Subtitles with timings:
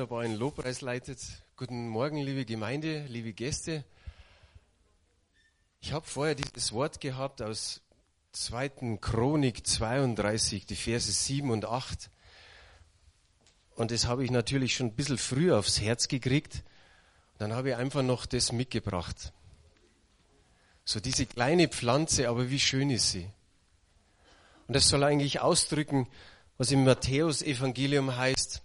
[0.00, 1.18] wunderbaren Lobpreis leitet.
[1.56, 3.84] Guten Morgen, liebe Gemeinde, liebe Gäste.
[5.82, 7.82] Ich habe vorher dieses Wort gehabt aus
[8.32, 8.96] 2.
[8.98, 12.08] Chronik 32, die Verse 7 und 8.
[13.74, 16.62] Und das habe ich natürlich schon ein bisschen früher aufs Herz gekriegt.
[17.36, 19.34] Dann habe ich einfach noch das mitgebracht.
[20.86, 23.28] So diese kleine Pflanze, aber wie schön ist sie.
[24.66, 26.08] Und das soll eigentlich ausdrücken,
[26.56, 28.62] was im Matthäus-Evangelium heißt,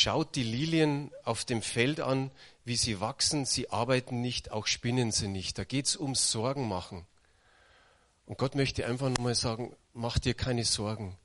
[0.00, 2.30] Schaut die Lilien auf dem Feld an,
[2.64, 5.58] wie sie wachsen, sie arbeiten nicht, auch spinnen sie nicht.
[5.58, 7.04] Da geht es ums Sorgen machen.
[8.24, 11.18] Und Gott möchte einfach nochmal sagen, mach dir keine Sorgen.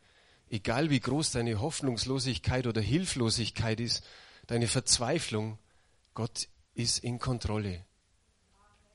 [0.49, 4.04] Egal wie groß deine Hoffnungslosigkeit oder Hilflosigkeit ist,
[4.48, 5.60] deine Verzweiflung,
[6.16, 7.85] Gott ist in Kontrolle.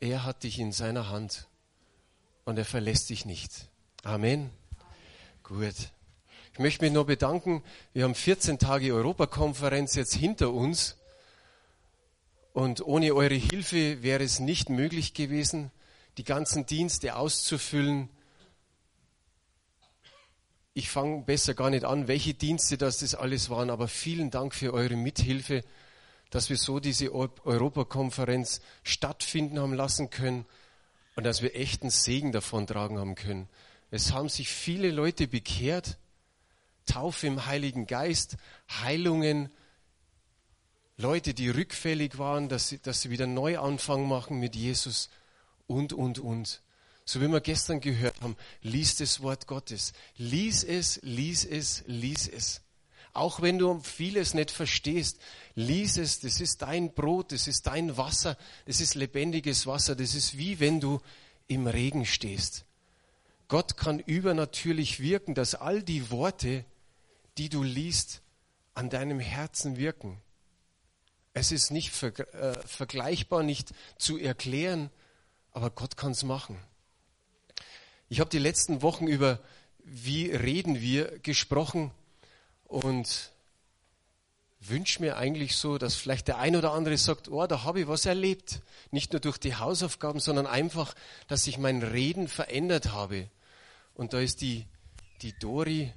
[0.01, 1.47] Er hat dich in seiner Hand
[2.45, 3.71] und er verlässt dich nicht.
[4.03, 4.51] Amen.
[5.45, 5.93] Gut.
[6.59, 7.62] Ich möchte mich nur bedanken.
[7.93, 10.97] Wir haben 14 Tage Europakonferenz jetzt hinter uns.
[12.53, 15.70] Und ohne eure Hilfe wäre es nicht möglich gewesen,
[16.17, 18.09] die ganzen Dienste auszufüllen.
[20.75, 24.53] Ich fange besser gar nicht an, welche Dienste das, das alles waren, aber vielen Dank
[24.53, 25.62] für eure Mithilfe,
[26.31, 30.45] dass wir so diese Europakonferenz stattfinden haben lassen können
[31.14, 33.48] und dass wir echten Segen davon tragen haben können.
[33.92, 35.98] Es haben sich viele Leute bekehrt
[36.89, 38.36] Taufe im Heiligen Geist,
[38.69, 39.50] Heilungen,
[40.97, 45.11] Leute, die rückfällig waren, dass sie, dass sie wieder Neuanfang machen mit Jesus
[45.69, 46.62] und, und, und.
[47.05, 49.92] So wie wir gestern gehört haben, lies das Wort Gottes.
[50.17, 52.62] Lies es, lies es, lies es.
[53.12, 55.19] Auch wenn du vieles nicht verstehst,
[55.55, 58.36] lies es, das ist dein Brot, das ist dein Wasser,
[58.67, 61.00] das ist lebendiges Wasser, das ist wie wenn du
[61.47, 62.64] im Regen stehst.
[63.48, 66.64] Gott kann übernatürlich wirken, dass all die Worte,
[67.39, 68.20] die du liest,
[68.75, 70.20] an deinem Herzen wirken.
[71.33, 74.90] Es ist nicht ver äh, vergleichbar, nicht zu erklären,
[75.52, 76.58] aber Gott kann es machen.
[78.08, 79.40] Ich habe die letzten Wochen über
[79.85, 81.92] wie reden wir gesprochen
[82.64, 83.33] und
[84.61, 87.89] wünsche mir eigentlich so, dass vielleicht der ein oder andere sagt, oh, da habe ich
[87.89, 88.61] was erlebt.
[88.90, 90.95] Nicht nur durch die Hausaufgaben, sondern einfach,
[91.27, 93.30] dass ich mein Reden verändert habe.
[93.95, 94.67] Und da ist die,
[95.23, 95.92] die Dori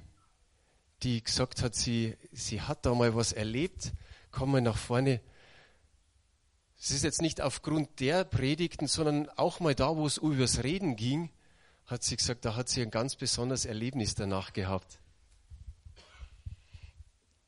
[1.02, 3.92] die gesagt hat, sie, sie hat da mal was erlebt.
[4.30, 5.20] Komm mal nach vorne.
[6.80, 10.96] Es ist jetzt nicht aufgrund der Predigten, sondern auch mal da, wo es übers Reden
[10.96, 11.30] ging,
[11.86, 14.98] hat sie gesagt, da hat sie ein ganz besonderes Erlebnis danach gehabt.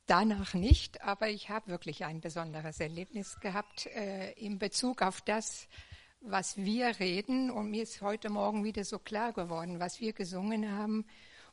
[0.06, 5.66] Danach nicht, aber ich habe wirklich ein besonderes Erlebnis gehabt äh, in Bezug auf das,
[6.20, 7.50] was wir reden.
[7.50, 11.06] Und mir ist heute Morgen wieder so klar geworden, was wir gesungen haben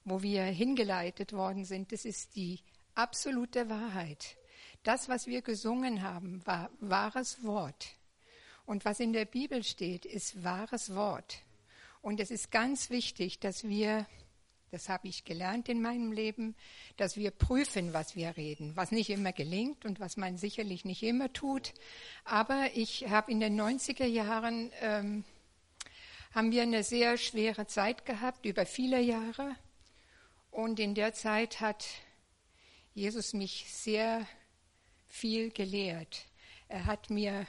[0.03, 2.59] wo wir hingeleitet worden sind, das ist die
[2.95, 4.37] absolute Wahrheit.
[4.83, 7.89] Das, was wir gesungen haben, war wahres Wort.
[8.65, 11.39] Und was in der Bibel steht, ist wahres Wort.
[12.01, 14.07] Und es ist ganz wichtig, dass wir,
[14.71, 16.55] das habe ich gelernt in meinem Leben,
[16.97, 21.03] dass wir prüfen, was wir reden, was nicht immer gelingt und was man sicherlich nicht
[21.03, 21.73] immer tut.
[22.23, 25.23] Aber ich habe in den 90er Jahren, ähm,
[26.33, 29.55] haben wir eine sehr schwere Zeit gehabt, über viele Jahre.
[30.51, 31.85] Und in der Zeit hat
[32.93, 34.27] Jesus mich sehr
[35.07, 36.25] viel gelehrt.
[36.67, 37.47] Er hat mir,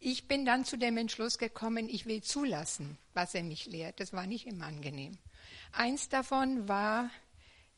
[0.00, 4.00] ich bin dann zu dem Entschluss gekommen, ich will zulassen, was er mich lehrt.
[4.00, 5.16] Das war nicht immer angenehm.
[5.70, 7.10] Eins davon war,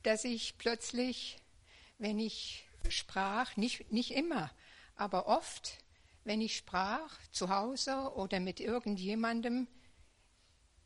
[0.02, 1.36] dass ich plötzlich,
[1.98, 4.50] wenn ich sprach, nicht, nicht immer,
[4.96, 5.78] aber oft,
[6.24, 9.66] wenn ich sprach, zu Hause oder mit irgendjemandem,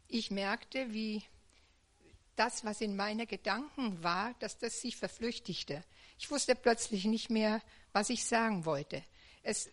[0.09, 1.23] ich merkte, wie
[2.39, 5.83] das, was in meinen Gedanken war, dass das sich verflüchtigte.
[6.19, 7.61] Ich wusste plötzlich nicht mehr,
[7.93, 9.03] was ich sagen wollte.
[9.43, 9.71] Es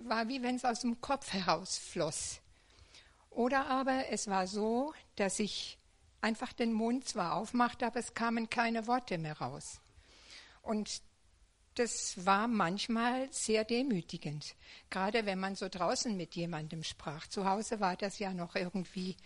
[0.00, 2.40] war wie wenn es aus dem Kopf herausfloss.
[3.30, 5.78] Oder aber es war so, dass ich
[6.20, 9.80] einfach den Mund zwar aufmachte, aber es kamen keine Worte mehr raus.
[10.62, 11.02] Und
[11.74, 14.54] das war manchmal sehr demütigend,
[14.88, 17.26] gerade wenn man so draußen mit jemandem sprach.
[17.26, 19.16] Zu Hause war das ja noch irgendwie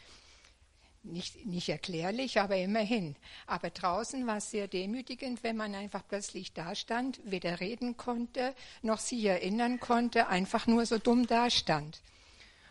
[1.02, 3.16] nicht, nicht erklärlich, aber immerhin.
[3.46, 8.98] Aber draußen war es sehr demütigend, wenn man einfach plötzlich dastand, weder reden konnte, noch
[8.98, 12.00] sich erinnern konnte, einfach nur so dumm dastand.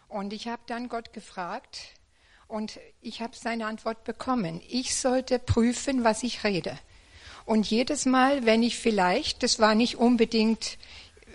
[0.08, 1.94] Und ich habe dann Gott gefragt
[2.48, 4.62] und ich habe seine Antwort bekommen.
[4.68, 6.78] Ich sollte prüfen, was ich rede.
[7.46, 10.78] Und jedes Mal, wenn ich vielleicht, das war nicht unbedingt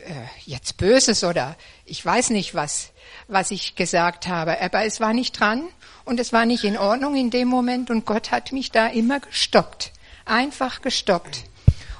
[0.04, 2.92] äh, jetzt Böses oder ich weiß nicht was,
[3.28, 5.64] was ich gesagt habe, aber es war nicht dran
[6.04, 9.20] und es war nicht in Ordnung in dem Moment und Gott hat mich da immer
[9.20, 9.92] gestoppt.
[10.26, 11.44] einfach gestoppt.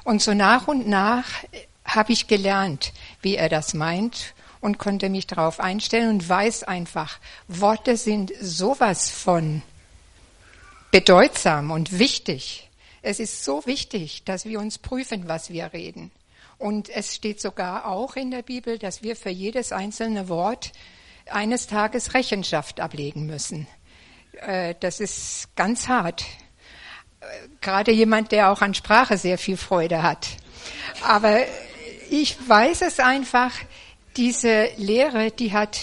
[0.05, 1.29] Und so nach und nach
[1.85, 2.93] habe ich gelernt,
[3.23, 7.19] wie er das meint und konnte mich darauf einstellen und weiß einfach,
[7.49, 9.63] Worte sind sowas von
[10.91, 12.71] bedeutsam und wichtig.
[13.03, 16.11] Es ist so wichtig, dass wir uns prüfen, was wir reden.
[16.57, 20.73] Und es steht sogar auch in der Bibel, dass wir für jedes einzelne Wort
[21.31, 23.67] eines Tages Rechenschaft ablegen müssen.
[24.41, 26.25] Äh, das ist ganz hart.
[27.61, 30.29] Gerade jemand, der auch an Sprache sehr viel Freude hat.
[31.03, 31.39] Aber
[32.11, 33.53] ich weiß es einfach,
[34.17, 35.79] diese Lehre, die hat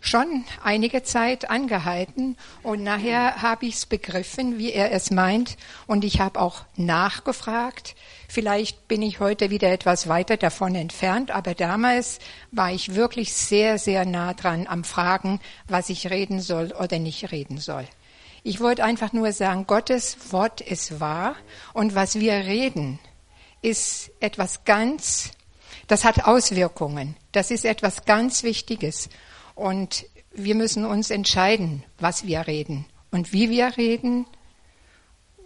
[0.00, 5.56] schon einige Zeit angehalten und nachher habe ich es begriffen, wie er es meint
[5.86, 7.94] und ich habe auch nachgefragt.
[8.30, 12.20] Vielleicht bin ich heute wieder etwas weiter davon entfernt, aber damals
[12.52, 17.32] war ich wirklich sehr, sehr nah dran am Fragen, was ich reden soll oder nicht
[17.32, 17.86] reden soll.
[18.44, 21.34] Ich wollte einfach nur sagen, Gottes Wort ist wahr
[21.72, 23.00] und was wir reden,
[23.62, 25.32] ist etwas ganz
[25.90, 27.16] das hat Auswirkungen.
[27.32, 29.08] Das ist etwas ganz Wichtiges.
[29.56, 34.24] Und wir müssen uns entscheiden, was wir reden und wie wir reden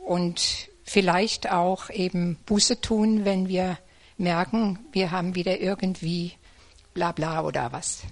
[0.05, 3.79] und vielleicht auch eben Buße tun, wenn wir
[4.17, 6.33] merken, wir haben wieder irgendwie
[6.93, 8.03] bla bla oder was.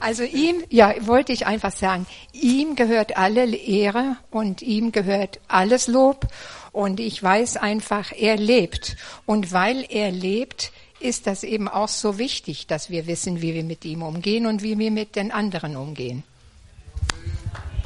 [0.00, 5.86] Also ihm, ja, wollte ich einfach sagen, ihm gehört alle Ehre und ihm gehört alles
[5.86, 6.26] Lob
[6.72, 8.96] und ich weiß einfach, er lebt.
[9.26, 13.64] Und weil er lebt, ist das eben auch so wichtig, dass wir wissen, wie wir
[13.64, 16.24] mit ihm umgehen und wie wir mit den anderen umgehen.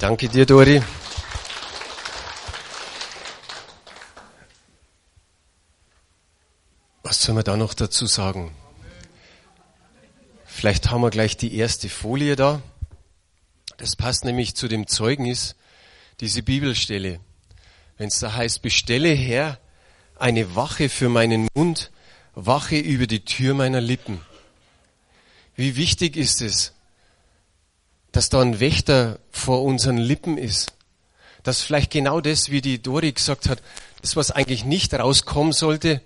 [0.00, 0.82] Danke dir, Dori.
[7.04, 8.50] Was soll man da noch dazu sagen?
[10.44, 12.60] Vielleicht haben wir gleich die erste Folie da.
[13.76, 15.54] Das passt nämlich zu dem Zeugnis,
[16.20, 17.20] diese Bibelstelle
[17.96, 19.58] wenn es da heißt, bestelle Herr
[20.18, 21.90] eine Wache für meinen Mund,
[22.34, 24.20] Wache über die Tür meiner Lippen.
[25.56, 26.72] Wie wichtig ist es,
[28.10, 30.72] dass da ein Wächter vor unseren Lippen ist.
[31.42, 33.62] Dass vielleicht genau das, wie die Dori gesagt hat,
[34.00, 36.00] das, was eigentlich nicht rauskommen sollte,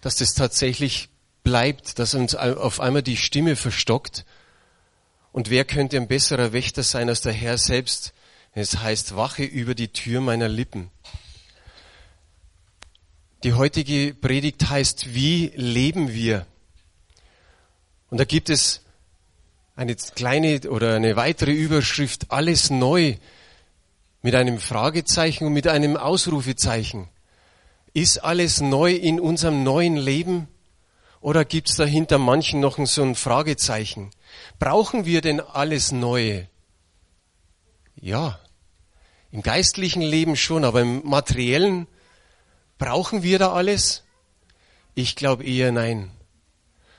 [0.00, 1.08] dass das tatsächlich
[1.42, 4.24] bleibt, dass uns auf einmal die Stimme verstockt.
[5.32, 8.12] Und wer könnte ein besserer Wächter sein als der Herr selbst?
[8.52, 10.90] Es heißt, wache über die Tür meiner Lippen.
[13.44, 16.46] Die heutige Predigt heißt, wie leben wir?
[18.08, 18.80] Und da gibt es
[19.76, 23.16] eine kleine oder eine weitere Überschrift, alles neu,
[24.22, 27.08] mit einem Fragezeichen und mit einem Ausrufezeichen.
[27.96, 30.48] Ist alles neu in unserem neuen Leben?
[31.22, 34.10] Oder gibt es dahinter manchen noch so ein Fragezeichen?
[34.58, 36.46] Brauchen wir denn alles Neue?
[37.98, 38.38] Ja,
[39.32, 41.86] im geistlichen Leben schon, aber im materiellen
[42.76, 44.02] Brauchen wir da alles?
[44.94, 46.10] Ich glaube eher nein.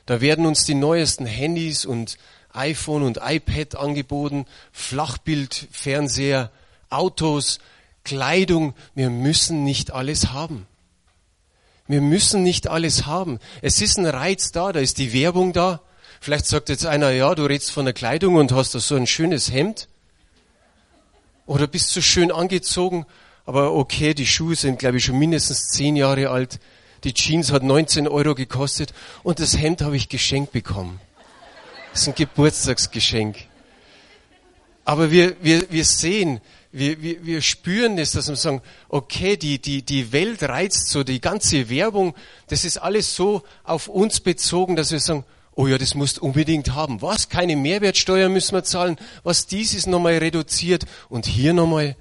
[0.07, 2.17] Da werden uns die neuesten Handys und
[2.53, 6.51] iPhone und iPad angeboten, Flachbild, Fernseher,
[6.89, 7.59] Autos,
[8.03, 8.73] Kleidung.
[8.95, 10.65] Wir müssen nicht alles haben.
[11.87, 13.39] Wir müssen nicht alles haben.
[13.61, 15.81] Es ist ein Reiz da, da ist die Werbung da.
[16.19, 19.07] Vielleicht sagt jetzt einer, ja, du redest von der Kleidung und hast da so ein
[19.07, 19.87] schönes Hemd.
[21.45, 23.05] Oder bist so schön angezogen
[23.47, 26.59] aber okay, die Schuhe sind, glaube ich, schon mindestens zehn Jahre alt.
[27.05, 30.99] Die Jeans hat 19 Euro gekostet und das Hemd habe ich geschenkt bekommen.
[31.93, 33.37] Das ist ein Geburtstagsgeschenk.
[34.83, 36.41] Aber wir, wir, wir sehen,
[36.77, 41.03] wir, wir, wir spüren das, dass wir sagen, okay, die, die, die Welt reizt so,
[41.03, 42.15] die ganze Werbung,
[42.47, 46.21] das ist alles so auf uns bezogen, dass wir sagen, oh ja, das musst du
[46.21, 47.01] unbedingt haben.
[47.01, 47.29] Was?
[47.29, 48.97] Keine Mehrwertsteuer müssen wir zahlen.
[49.23, 51.95] Was dies ist nochmal reduziert und hier nochmal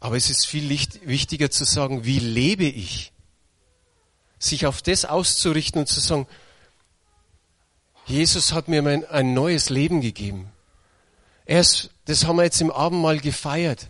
[0.00, 3.12] aber es ist viel wichtiger zu sagen, wie lebe ich?
[4.38, 6.26] Sich auf das auszurichten und zu sagen,
[8.06, 10.50] Jesus hat mir mein, ein neues Leben gegeben.
[11.48, 13.88] Erst, das haben wir jetzt im Abendmahl gefeiert,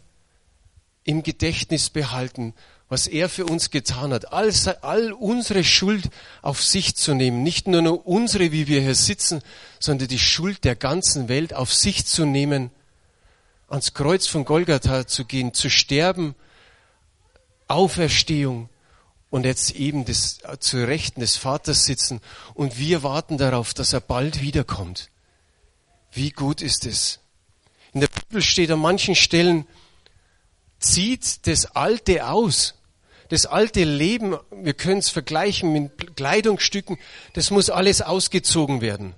[1.02, 2.54] im Gedächtnis behalten,
[2.88, 4.32] was er für uns getan hat.
[4.32, 6.08] All, all unsere Schuld
[6.40, 9.42] auf sich zu nehmen, nicht nur, nur unsere, wie wir hier sitzen,
[9.80, 12.70] sondern die Schuld der ganzen Welt auf sich zu nehmen
[13.66, 16.36] ans Kreuz von Golgatha zu gehen, zu sterben,
[17.66, 18.68] Auferstehung
[19.30, 22.20] und jetzt eben das, zu Rechten des Vaters sitzen
[22.54, 25.10] und wir warten darauf, dass er bald wiederkommt.
[26.12, 27.18] Wie gut ist es?
[27.98, 29.66] In der Bibel steht an manchen Stellen,
[30.78, 32.74] zieht das Alte aus.
[33.28, 36.96] Das alte Leben, wir können es vergleichen mit Kleidungsstücken,
[37.32, 39.16] das muss alles ausgezogen werden.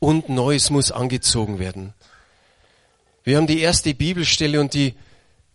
[0.00, 1.94] Und Neues muss angezogen werden.
[3.22, 4.94] Wir haben die erste Bibelstelle und die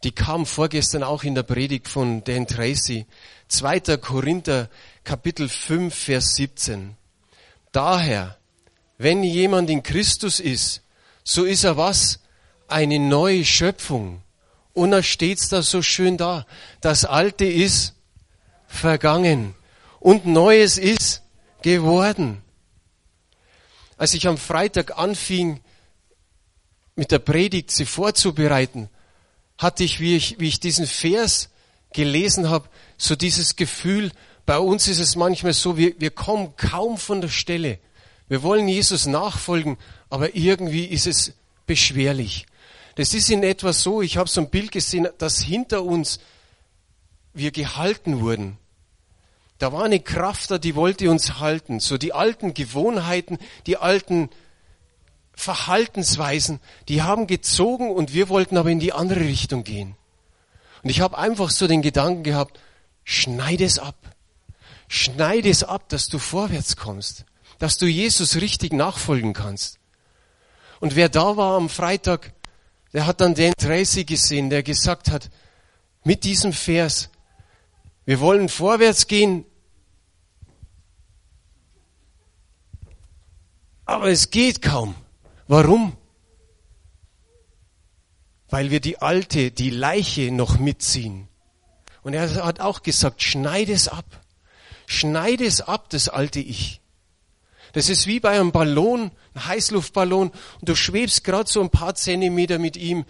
[0.05, 3.07] Die kam vorgestern auch in der Predigt von Dan Tracy.
[3.49, 3.97] 2.
[3.97, 4.69] Korinther
[5.03, 6.95] Kapitel 5, Vers 17.
[7.73, 8.37] Daher,
[8.97, 10.81] wenn jemand in Christus ist,
[11.29, 12.19] so ist er was?
[12.67, 14.23] Eine neue Schöpfung.
[14.73, 16.47] Und da steht's da so schön da.
[16.81, 17.93] Das Alte ist
[18.67, 19.53] vergangen
[19.99, 21.21] und Neues ist
[21.61, 22.41] geworden.
[23.95, 25.61] Als ich am Freitag anfing,
[26.95, 28.89] mit der Predigt sie vorzubereiten,
[29.59, 31.49] hatte ich, wie ich, wie ich diesen Vers
[31.93, 32.67] gelesen habe,
[32.97, 34.11] so dieses Gefühl,
[34.47, 37.77] bei uns ist es manchmal so, wir, wir kommen kaum von der Stelle.
[38.29, 39.77] Wir wollen Jesus nachfolgen,
[40.09, 41.33] aber irgendwie ist es
[41.65, 42.45] beschwerlich.
[42.95, 46.19] Das ist in etwa so, ich habe so ein Bild gesehen, dass hinter uns
[47.33, 48.57] wir gehalten wurden.
[49.57, 51.79] Da war eine Kraft da, die wollte uns halten.
[51.79, 54.29] So die alten Gewohnheiten, die alten
[55.33, 59.95] Verhaltensweisen, die haben gezogen und wir wollten aber in die andere Richtung gehen.
[60.83, 62.59] Und ich habe einfach so den Gedanken gehabt,
[63.03, 63.95] schneide es ab.
[64.87, 67.25] Schneide es ab, dass du vorwärts kommst,
[67.59, 69.79] dass du Jesus richtig nachfolgen kannst.
[70.79, 72.33] Und wer da war am Freitag,
[72.93, 75.29] der hat dann den Tracy gesehen, der gesagt hat,
[76.03, 77.09] mit diesem Vers,
[78.05, 79.45] wir wollen vorwärts gehen,
[83.85, 84.95] aber es geht kaum.
[85.47, 85.97] Warum?
[88.47, 91.27] Weil wir die alte, die Leiche noch mitziehen.
[92.01, 94.05] Und er hat auch gesagt, schneide es ab.
[94.87, 96.81] Schneide es ab, das alte Ich.
[97.73, 101.95] Das ist wie bei einem Ballon, einem Heißluftballon, und du schwebst gerade so ein paar
[101.95, 103.05] Zentimeter mit ihm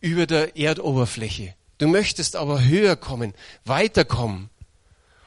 [0.00, 1.54] über der Erdoberfläche.
[1.78, 4.50] Du möchtest aber höher kommen, weiterkommen.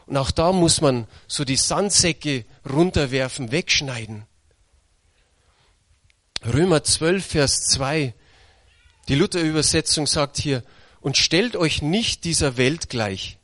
[0.06, 4.26] Und auch da muss man so die Sandsäcke runterwerfen, wegschneiden.
[6.46, 8.14] Römer 12, Vers 2,
[9.08, 10.64] die Luther-Übersetzung sagt hier,
[11.00, 13.38] und stellt euch nicht dieser Welt gleich,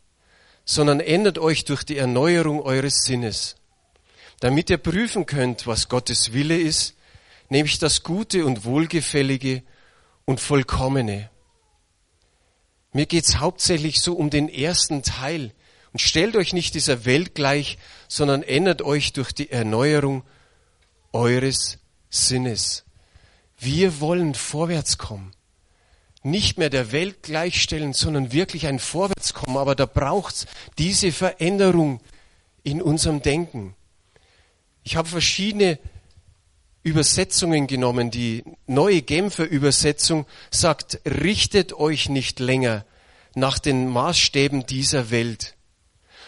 [0.65, 3.55] sondern ändert euch durch die Erneuerung eures Sinnes,
[4.39, 6.95] damit ihr prüfen könnt, was Gottes Wille ist,
[7.49, 9.63] nämlich das Gute und Wohlgefällige
[10.25, 11.29] und Vollkommene.
[12.93, 15.53] Mir geht's hauptsächlich so um den ersten Teil.
[15.93, 17.77] Und stellt euch nicht dieser Welt gleich,
[18.07, 20.23] sondern ändert euch durch die Erneuerung
[21.11, 21.79] eures
[22.09, 22.83] Sinnes.
[23.57, 25.31] Wir wollen vorwärts kommen.
[26.23, 29.57] Nicht mehr der Welt gleichstellen, sondern wirklich ein Vorwärtskommen.
[29.57, 30.45] Aber da braucht's
[30.77, 32.01] diese Veränderung
[32.63, 33.75] in unserem Denken.
[34.87, 35.79] Ich habe verschiedene
[36.81, 38.09] Übersetzungen genommen.
[38.09, 42.85] Die neue Genfer Übersetzung sagt, richtet euch nicht länger
[43.35, 45.55] nach den Maßstäben dieser Welt,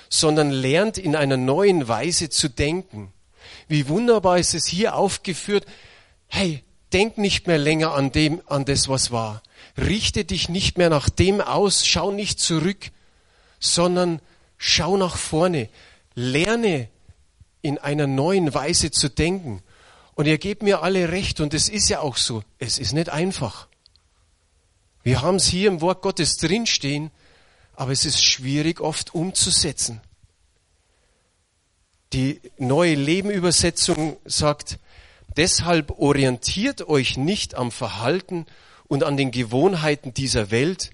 [0.09, 3.13] sondern lernt in einer neuen Weise zu denken.
[3.69, 5.65] Wie wunderbar ist es hier aufgeführt.
[6.27, 6.61] Hey,
[6.91, 9.41] denk nicht mehr länger an dem, an das, was war.
[9.77, 12.91] Richte dich nicht mehr nach dem aus, schau nicht zurück,
[13.61, 14.19] sondern
[14.57, 15.69] schau nach vorne.
[16.13, 16.89] Lerne
[17.61, 19.61] in einer neuen Weise zu denken.
[20.15, 23.09] Und ihr gebt mir alle recht, und es ist ja auch so, es ist nicht
[23.09, 23.67] einfach.
[25.03, 27.11] Wir haben es hier im Wort Gottes drinstehen,
[27.73, 30.01] aber es ist schwierig oft umzusetzen.
[32.11, 34.79] Die neue Lebenübersetzung sagt,
[35.37, 38.45] deshalb orientiert euch nicht am Verhalten
[38.87, 40.91] und an den Gewohnheiten dieser Welt,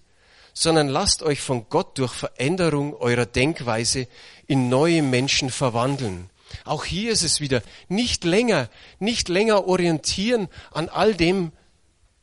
[0.54, 4.08] sondern lasst euch von Gott durch Veränderung eurer Denkweise
[4.46, 6.30] in neue Menschen verwandeln.
[6.64, 8.70] Auch hier ist es wieder nicht länger,
[9.00, 11.52] nicht länger orientieren an all dem,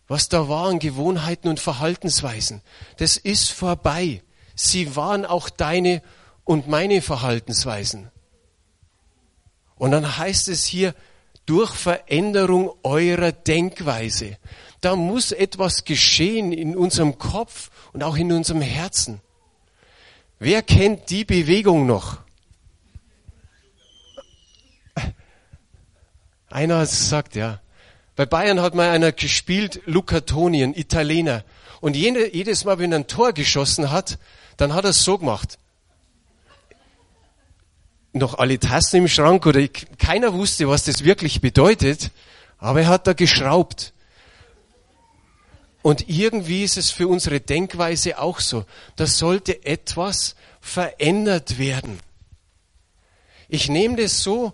[0.08, 2.62] was da waren, Gewohnheiten und Verhaltensweisen.
[2.98, 4.22] Das ist vorbei.
[4.54, 6.02] Sie waren auch deine
[6.44, 8.10] und meine Verhaltensweisen.
[9.76, 10.94] Und dann heißt es hier,
[11.46, 14.38] durch Veränderung eurer Denkweise.
[14.80, 19.20] Da muss etwas geschehen in unserem Kopf und auch in unserem Herzen.
[20.38, 22.18] Wer kennt die Bewegung noch?
[26.52, 27.60] Einer hat es gesagt, ja.
[28.14, 31.44] Bei Bayern hat mal einer gespielt, Luca Toni, ein Italiener.
[31.80, 34.18] Und jedes Mal, wenn er ein Tor geschossen hat,
[34.58, 35.58] dann hat er es so gemacht.
[38.12, 42.10] Noch alle Tassen im Schrank oder ich, keiner wusste, was das wirklich bedeutet,
[42.58, 43.94] aber er hat da geschraubt.
[45.80, 48.66] Und irgendwie ist es für unsere Denkweise auch so.
[48.96, 51.98] Da sollte etwas verändert werden.
[53.48, 54.52] Ich nehme das so,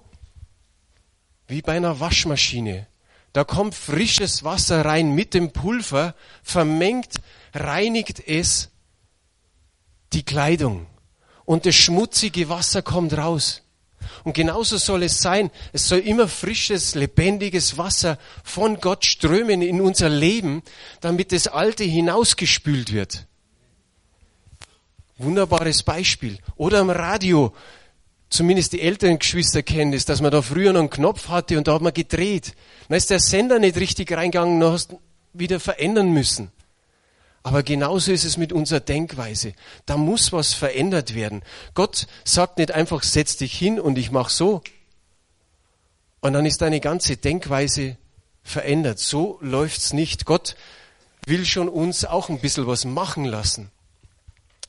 [1.48, 2.86] wie bei einer Waschmaschine.
[3.32, 7.16] Da kommt frisches Wasser rein mit dem Pulver, vermengt,
[7.54, 8.70] reinigt es
[10.12, 10.86] die Kleidung
[11.44, 13.62] und das schmutzige Wasser kommt raus.
[14.24, 15.50] Und genauso soll es sein.
[15.72, 20.62] Es soll immer frisches, lebendiges Wasser von Gott strömen in unser Leben,
[21.00, 23.26] damit das Alte hinausgespült wird.
[25.16, 26.38] Wunderbares Beispiel.
[26.56, 27.54] Oder am Radio,
[28.30, 31.68] zumindest die älteren Geschwister kennen das, dass man da früher noch einen Knopf hatte und
[31.68, 32.54] da hat man gedreht.
[32.88, 35.00] Dann ist der Sender nicht richtig reingegangen, dann hast du
[35.32, 36.50] wieder verändern müssen.
[37.42, 39.54] Aber genauso ist es mit unserer Denkweise.
[39.86, 41.42] Da muss was verändert werden.
[41.74, 44.62] Gott sagt nicht einfach, setz dich hin und ich mach so.
[46.20, 47.96] Und dann ist deine ganze Denkweise
[48.42, 48.98] verändert.
[48.98, 50.24] So läuft's nicht.
[50.24, 50.56] Gott
[51.24, 53.70] will schon uns auch ein bisschen was machen lassen.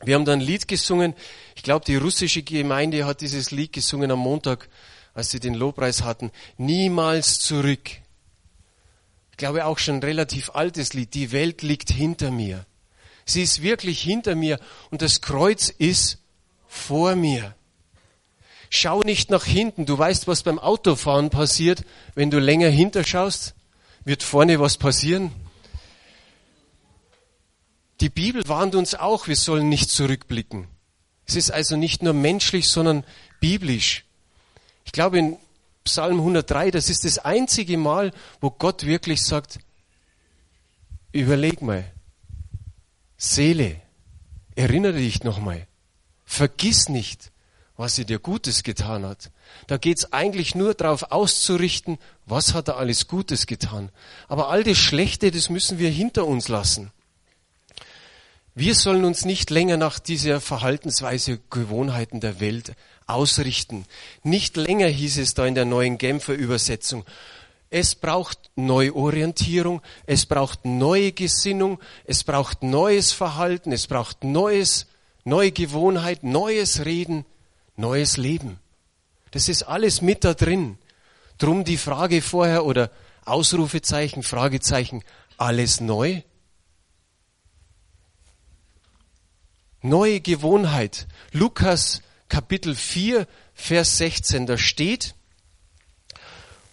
[0.03, 1.13] Wir haben dann ein Lied gesungen.
[1.55, 4.69] Ich glaube, die russische Gemeinde hat dieses Lied gesungen am Montag,
[5.13, 6.31] als sie den Lobpreis hatten.
[6.57, 7.89] Niemals zurück.
[9.31, 11.13] Ich glaube auch schon ein relativ altes Lied.
[11.13, 12.65] Die Welt liegt hinter mir.
[13.25, 16.17] Sie ist wirklich hinter mir und das Kreuz ist
[16.67, 17.55] vor mir.
[18.69, 19.85] Schau nicht nach hinten.
[19.85, 21.83] Du weißt, was beim Autofahren passiert,
[22.15, 23.55] wenn du länger hinterschaust.
[24.05, 25.31] Wird vorne was passieren?
[28.01, 30.67] Die Bibel warnt uns auch, wir sollen nicht zurückblicken.
[31.25, 33.03] Es ist also nicht nur menschlich, sondern
[33.39, 34.05] biblisch.
[34.85, 35.37] Ich glaube in
[35.83, 39.59] Psalm 103, das ist das einzige Mal, wo Gott wirklich sagt,
[41.11, 41.91] überleg mal,
[43.17, 43.81] Seele,
[44.55, 45.67] erinnere dich nochmal,
[46.25, 47.31] vergiss nicht,
[47.75, 49.31] was er dir Gutes getan hat.
[49.67, 53.89] Da geht es eigentlich nur darauf auszurichten, was hat er alles Gutes getan.
[54.27, 56.91] Aber all das Schlechte, das müssen wir hinter uns lassen.
[58.59, 62.73] Wir sollen uns nicht länger nach dieser Verhaltensweise, Gewohnheiten der Welt
[63.07, 63.85] ausrichten.
[64.21, 67.05] Nicht länger hieß es da in der neuen Genfer Übersetzung.
[67.69, 74.87] Es braucht Neuorientierung, es braucht neue Gesinnung, es braucht neues Verhalten, es braucht neues,
[75.23, 77.23] neue Gewohnheit, neues Reden,
[77.77, 78.59] neues Leben.
[79.31, 80.77] Das ist alles mit da drin.
[81.37, 82.91] Drum die Frage vorher oder
[83.23, 85.01] Ausrufezeichen, Fragezeichen,
[85.37, 86.23] alles neu?
[89.81, 91.07] Neue Gewohnheit.
[91.31, 95.15] Lukas Kapitel 4, Vers 16, da steht,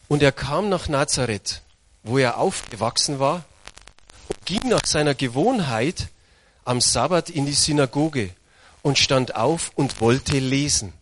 [0.08, 1.62] und er kam nach Nazareth,
[2.02, 3.44] wo er aufgewachsen war,
[4.28, 6.08] und ging nach seiner Gewohnheit
[6.64, 8.34] am Sabbat in die Synagoge
[8.82, 10.92] und stand auf und wollte lesen.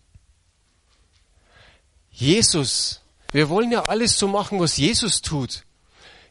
[2.11, 3.01] Jesus,
[3.33, 5.65] wir wollen ja alles so machen, was Jesus tut.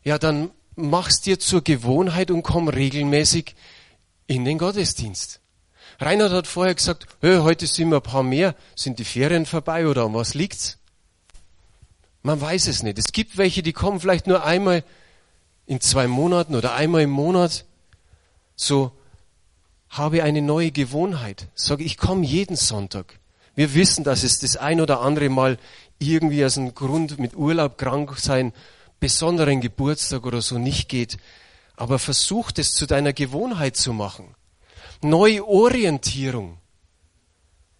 [0.03, 3.55] Ja, dann mach's dir zur Gewohnheit und komm regelmäßig
[4.27, 5.39] in den Gottesdienst.
[5.99, 10.05] Reinhard hat vorher gesagt, heute sind wir ein paar mehr, sind die Ferien vorbei oder
[10.05, 10.79] um was liegt's?
[12.21, 12.97] Man weiß es nicht.
[12.97, 14.83] Es gibt welche, die kommen vielleicht nur einmal
[15.65, 17.65] in zwei Monaten oder einmal im Monat.
[18.55, 18.91] So
[19.89, 21.47] habe eine neue Gewohnheit.
[21.53, 23.19] Sage, ich komme jeden Sonntag.
[23.55, 25.59] Wir wissen, dass es das ein oder andere Mal
[25.99, 28.53] irgendwie aus einem Grund mit Urlaub, krank sein,
[28.99, 31.17] besonderen Geburtstag oder so nicht geht.
[31.75, 34.33] Aber versuch es zu deiner Gewohnheit zu machen.
[35.03, 36.57] Neuorientierung.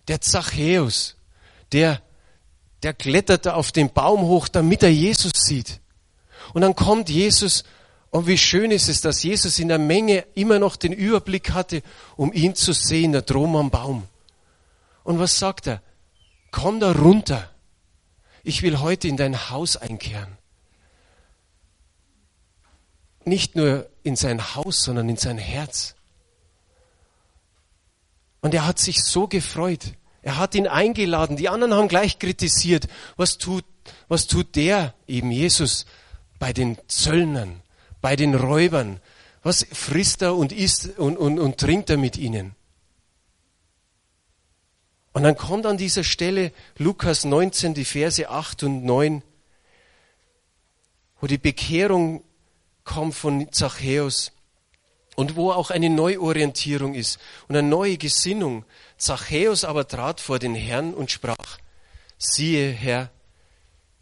[0.07, 1.15] Der Zachäus,
[1.71, 2.01] der,
[2.83, 5.79] der kletterte auf den Baum hoch, damit er Jesus sieht.
[6.53, 7.63] Und dann kommt Jesus
[8.13, 11.81] und wie schön ist es, dass Jesus in der Menge immer noch den Überblick hatte,
[12.15, 14.07] um ihn zu sehen, da drum am Baum.
[15.03, 15.81] Und was sagt er?
[16.51, 17.49] Komm da runter.
[18.43, 20.37] Ich will heute in dein Haus einkehren.
[23.25, 25.95] Nicht nur in sein Haus, sondern in sein Herz.
[28.43, 29.93] Und er hat sich so gefreut.
[30.21, 31.37] Er hat ihn eingeladen.
[31.37, 32.89] Die anderen haben gleich kritisiert.
[33.15, 33.63] Was tut,
[34.09, 35.85] was tut der, eben Jesus,
[36.39, 37.61] bei den Zöllnern,
[38.01, 38.99] bei den Räubern?
[39.43, 42.53] Was frisst er und isst und, und, und trinkt er mit ihnen?
[45.13, 49.23] Und dann kommt an dieser Stelle Lukas 19, die Verse 8 und 9,
[51.21, 52.25] wo die Bekehrung
[52.83, 54.32] kommt von Zachäus
[55.15, 58.65] und wo auch eine Neuorientierung ist und eine neue Gesinnung.
[58.97, 61.59] Zachäus aber trat vor den Herrn und sprach,
[62.17, 63.11] siehe Herr,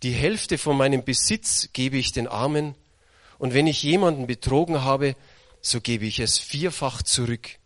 [0.03, 2.75] die Hälfte von meinem Besitz gebe ich den Armen,
[3.37, 5.15] und wenn ich jemanden betrogen habe,
[5.61, 7.57] so gebe ich es vierfach zurück.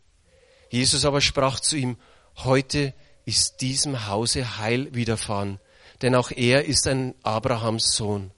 [0.70, 1.98] Jesus aber sprach zu ihm,
[2.38, 2.94] heute
[3.26, 5.60] ist diesem Hause Heil widerfahren,
[6.02, 8.32] denn auch er ist ein Abrahams Sohn.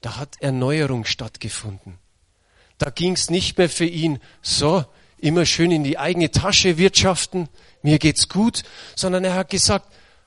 [0.00, 1.98] Da hat Erneuerung stattgefunden.
[2.82, 4.84] Da ging es nicht mehr für ihn, so,
[5.18, 7.48] immer schön in die eigene Tasche wirtschaften,
[7.82, 8.64] mir geht's gut,
[8.96, 9.86] sondern er hat gesagt,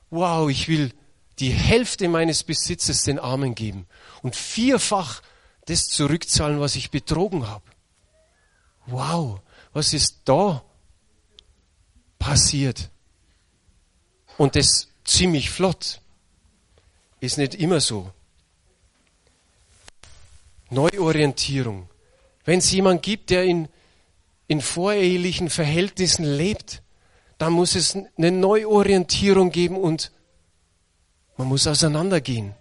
[0.09, 0.93] wow, ich will
[1.39, 3.87] die Hälfte meines Besitzes den Armen geben
[4.21, 5.21] und vierfach
[5.65, 7.65] das zurückzahlen, was ich betrogen habe.
[8.85, 9.41] Wow,
[9.73, 10.63] was ist da
[12.19, 12.89] passiert?
[14.37, 15.99] Und das ziemlich flott.
[17.19, 18.13] Ist nicht immer so.
[20.69, 21.89] Neuorientierung.
[22.45, 23.67] Wenn es jemand gibt, der in,
[24.47, 26.81] in vorehelichen Verhältnissen lebt,
[27.37, 30.11] dann muss es eine Neuorientierung geben und
[31.37, 32.53] man muss auseinandergehen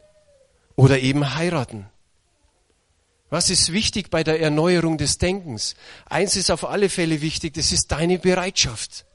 [0.74, 1.86] oder eben heiraten.
[3.30, 5.74] Was ist wichtig bei der Erneuerung des Denkens?
[6.06, 9.06] Eins ist auf alle Fälle wichtig, das ist deine Bereitschaft.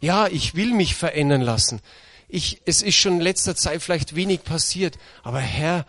[0.00, 1.80] Ja, ich will mich verändern lassen.
[2.28, 5.84] Ich, es ist schon in letzter Zeit vielleicht wenig passiert, aber Herr,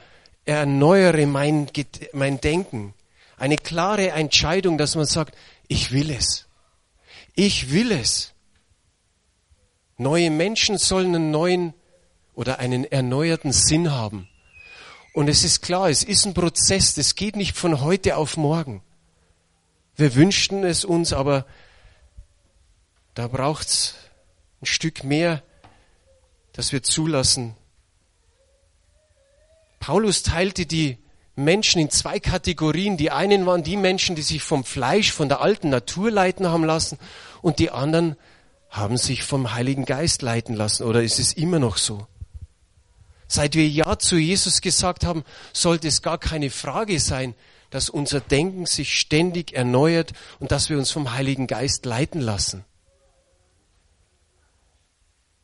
[0.45, 1.67] erneuere mein,
[2.13, 2.93] mein Denken.
[3.41, 5.35] Eine klare Entscheidung, dass man sagt,
[5.67, 6.45] ich will es.
[7.33, 8.33] Ich will es.
[9.97, 11.73] Neue Menschen sollen einen neuen
[12.35, 14.29] oder einen erneuerten Sinn haben.
[15.15, 18.83] Und es ist klar, es ist ein Prozess, das geht nicht von heute auf morgen.
[19.95, 21.47] Wir wünschten es uns, aber
[23.15, 23.95] da braucht es
[24.61, 25.41] ein Stück mehr,
[26.53, 27.55] dass wir zulassen.
[29.79, 31.00] Paulus teilte die
[31.43, 32.97] Menschen in zwei Kategorien.
[32.97, 36.63] Die einen waren die Menschen, die sich vom Fleisch, von der alten Natur leiten haben
[36.63, 36.97] lassen
[37.41, 38.15] und die anderen
[38.69, 40.83] haben sich vom Heiligen Geist leiten lassen.
[40.83, 42.07] Oder ist es immer noch so?
[43.27, 45.23] Seit wir Ja zu Jesus gesagt haben,
[45.53, 47.35] sollte es gar keine Frage sein,
[47.69, 52.65] dass unser Denken sich ständig erneuert und dass wir uns vom Heiligen Geist leiten lassen.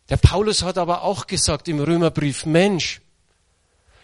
[0.09, 3.01] Der Paulus hat aber auch gesagt im Römerbrief, Mensch,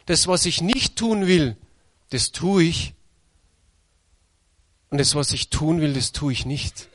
[0.05, 1.55] das, was ich nicht tun will,
[2.13, 2.93] das tue ich.
[4.89, 6.87] Und das, was ich tun will, das tue ich nicht.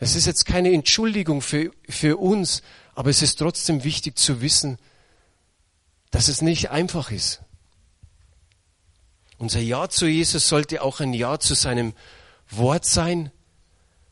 [0.00, 2.62] Das ist jetzt keine Entschuldigung für, für uns,
[2.96, 4.78] aber es ist trotzdem wichtig zu wissen,
[6.10, 7.42] dass es nicht einfach ist.
[9.38, 11.94] Unser Ja zu Jesus sollte auch ein Ja zu seinem
[12.50, 13.30] Wort sein.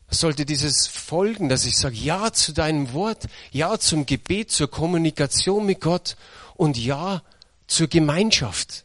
[0.07, 4.71] Es sollte dieses folgen, dass ich sage Ja zu deinem Wort, Ja zum Gebet, zur
[4.71, 6.16] Kommunikation mit Gott
[6.55, 7.23] und Ja
[7.66, 8.85] zur Gemeinschaft.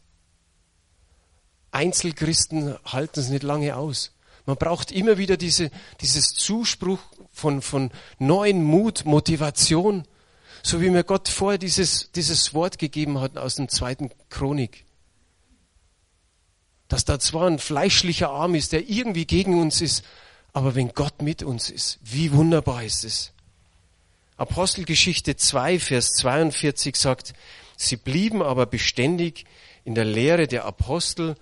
[1.78, 4.10] Einzelchristen halten es nicht lange aus.
[4.46, 6.98] Man braucht immer wieder diese, dieses Zuspruch
[7.30, 10.04] von, von neuen Mut, Motivation.
[10.64, 14.86] So wie mir Gott vorher dieses, dieses Wort gegeben hat aus dem zweiten Chronik.
[16.88, 20.04] Dass da zwar ein fleischlicher Arm ist, der irgendwie gegen uns ist,
[20.52, 23.32] aber wenn Gott mit uns ist, wie wunderbar ist es.
[24.36, 27.34] Apostelgeschichte 2, Vers 42 sagt,
[27.76, 29.44] sie blieben aber beständig
[29.84, 31.36] in der Lehre der Apostel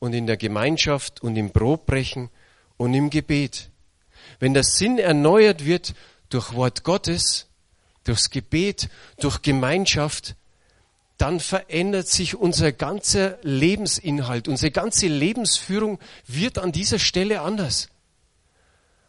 [0.00, 2.30] und in der Gemeinschaft und im Brotbrechen
[2.76, 3.70] und im Gebet.
[4.40, 5.94] Wenn der Sinn erneuert wird
[6.30, 7.46] durch Wort Gottes,
[8.04, 8.88] durchs Gebet,
[9.20, 10.34] durch Gemeinschaft,
[11.18, 17.88] dann verändert sich unser ganzer Lebensinhalt, unsere ganze Lebensführung wird an dieser Stelle anders.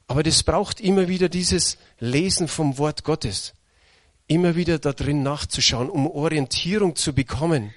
[0.08, 3.54] Aber das braucht immer wieder dieses Lesen vom Wort Gottes.
[4.28, 7.74] Immer wieder da drin nachzuschauen, um Orientierung zu bekommen.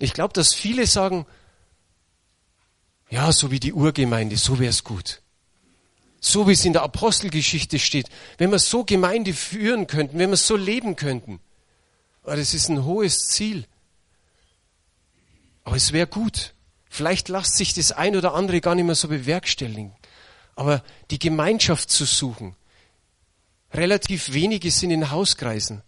[0.00, 1.26] Ich glaube, dass viele sagen,
[3.12, 5.22] ja, so wie die Urgemeinde, so wäre es gut
[6.24, 10.36] so wie es in der Apostelgeschichte steht, wenn wir so Gemeinde führen könnten, wenn wir
[10.36, 11.40] so leben könnten.
[12.22, 13.66] Aber das ist ein hohes Ziel.
[15.64, 16.54] Aber es wäre gut.
[16.88, 19.92] Vielleicht lässt sich das ein oder andere gar nicht mehr so bewerkstelligen.
[20.54, 22.54] Aber die Gemeinschaft zu suchen,
[23.72, 25.82] relativ wenige sind in Hauskreisen.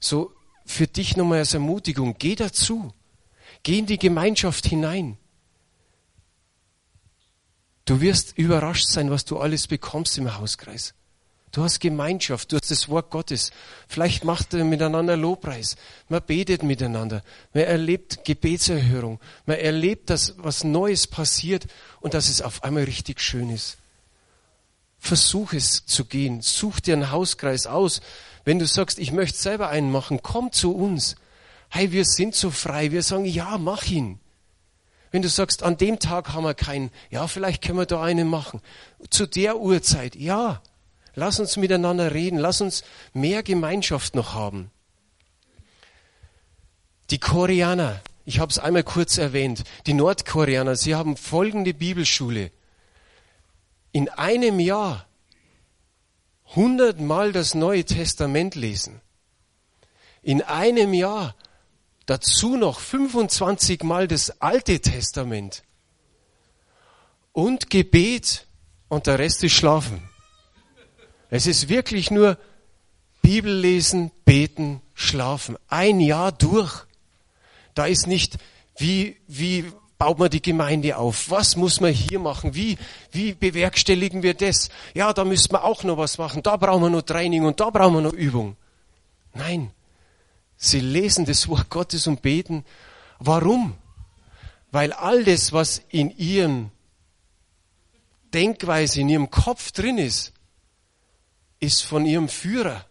[0.00, 0.32] So
[0.64, 2.94] für dich nochmal als Ermutigung, geh dazu.
[3.62, 5.18] Geh in die Gemeinschaft hinein.
[7.86, 10.92] Du wirst überrascht sein, was du alles bekommst im Hauskreis.
[11.52, 13.50] Du hast Gemeinschaft, du hast das Wort Gottes.
[13.88, 15.76] Vielleicht macht ihr miteinander Lobpreis.
[16.08, 17.22] Man betet miteinander.
[17.54, 19.20] Man erlebt Gebetserhörung.
[19.46, 21.66] Man erlebt, dass was Neues passiert
[22.00, 23.78] und dass es auf einmal richtig schön ist.
[24.98, 26.42] Versuch es zu gehen.
[26.42, 28.00] Such dir einen Hauskreis aus.
[28.44, 31.14] Wenn du sagst, ich möchte selber einen machen, komm zu uns.
[31.68, 32.90] Hey, wir sind so frei.
[32.90, 34.18] Wir sagen, ja, mach ihn.
[35.16, 38.28] Wenn du sagst, an dem Tag haben wir keinen, ja, vielleicht können wir da einen
[38.28, 38.60] machen.
[39.08, 40.60] Zu der Uhrzeit, ja.
[41.14, 42.38] Lass uns miteinander reden.
[42.38, 44.70] Lass uns mehr Gemeinschaft noch haben.
[47.08, 52.50] Die Koreaner, ich habe es einmal kurz erwähnt, die Nordkoreaner, sie haben folgende Bibelschule.
[53.92, 55.06] In einem Jahr
[56.54, 59.00] hundertmal das Neue Testament lesen.
[60.20, 61.34] In einem Jahr
[62.06, 65.64] Dazu noch 25 Mal das Alte Testament.
[67.32, 68.46] Und Gebet
[68.88, 70.08] und der Rest ist Schlafen.
[71.28, 72.38] Es ist wirklich nur
[73.20, 75.56] Bibel lesen, beten, schlafen.
[75.68, 76.86] Ein Jahr durch.
[77.74, 78.38] Da ist nicht,
[78.78, 79.64] wie, wie
[79.98, 81.28] baut man die Gemeinde auf?
[81.28, 82.54] Was muss man hier machen?
[82.54, 82.78] Wie,
[83.10, 84.68] wie bewerkstelligen wir das?
[84.94, 86.44] Ja, da müssen wir auch noch was machen.
[86.44, 88.56] Da brauchen wir noch Training und da brauchen wir noch Übung.
[89.34, 89.72] Nein.
[90.56, 92.64] Sie lesen das Wort Gottes und beten.
[93.18, 93.76] Warum?
[94.70, 96.70] Weil all das, was in ihrem
[98.32, 100.32] Denkweise, in ihrem Kopf drin ist,
[101.60, 102.84] ist von ihrem Führer.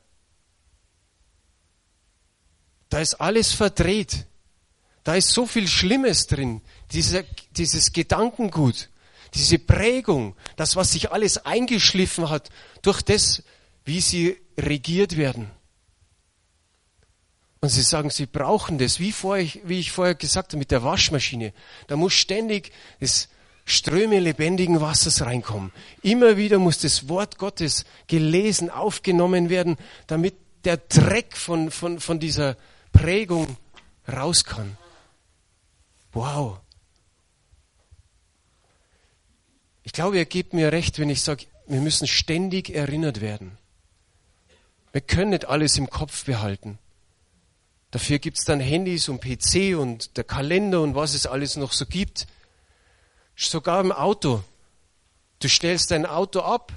[2.90, 4.26] Da ist alles verdreht.
[5.04, 6.62] Da ist so viel Schlimmes drin.
[6.92, 8.90] Dieser, dieses Gedankengut,
[9.34, 12.50] diese Prägung, das, was sich alles eingeschliffen hat
[12.82, 13.44] durch das,
[13.84, 15.52] wie sie regiert werden.
[17.66, 20.84] Und sie sagen, sie brauchen das, wie, vorher, wie ich vorher gesagt habe, mit der
[20.84, 21.52] Waschmaschine.
[21.88, 23.28] Da muss ständig das
[23.66, 25.72] Ströme lebendigen Wassers reinkommen.
[26.04, 32.20] Immer wieder muss das Wort Gottes gelesen, aufgenommen werden, damit der Dreck von, von, von
[32.20, 32.56] dieser
[32.94, 33.58] Prägung
[34.08, 34.78] raus kann.
[36.14, 36.60] Wow.
[39.82, 43.58] Ich glaube, ihr gebt mir recht, wenn ich sage, wir müssen ständig erinnert werden.
[44.92, 46.78] Wir können nicht alles im Kopf behalten.
[47.96, 51.72] Dafür gibt es dann Handys und PC und der Kalender und was es alles noch
[51.72, 52.28] so gibt.
[53.38, 54.44] Sogar im Auto.
[55.40, 56.74] Du stellst dein Auto ab,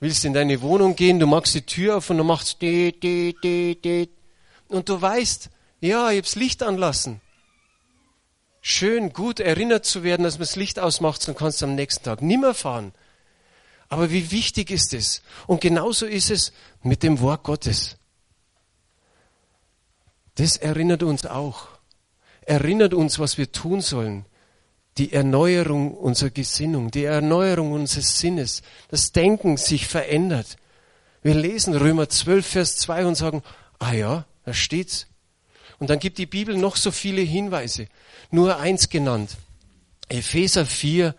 [0.00, 3.34] willst in deine Wohnung gehen, du machst die Tür auf und du machst de, de,
[3.42, 4.08] de, de.
[4.68, 5.48] und du weißt,
[5.80, 7.22] ja, ich hab's Licht anlassen.
[8.60, 12.04] Schön, gut erinnert zu werden, dass man das Licht ausmacht, dann kannst du am nächsten
[12.04, 12.92] Tag nimmer fahren.
[13.88, 15.22] Aber wie wichtig ist es?
[15.46, 17.96] Und genauso ist es mit dem Wort Gottes.
[20.42, 21.68] Das erinnert uns auch.
[22.40, 24.26] Erinnert uns, was wir tun sollen
[24.98, 30.56] die Erneuerung unserer Gesinnung, die Erneuerung unseres Sinnes, das Denken sich verändert.
[31.22, 33.44] Wir lesen Römer 12, Vers 2 und sagen,
[33.78, 35.06] ah ja, da steht's.
[35.78, 37.86] Und dann gibt die Bibel noch so viele Hinweise.
[38.32, 39.36] Nur eins genannt.
[40.08, 41.14] Epheser 4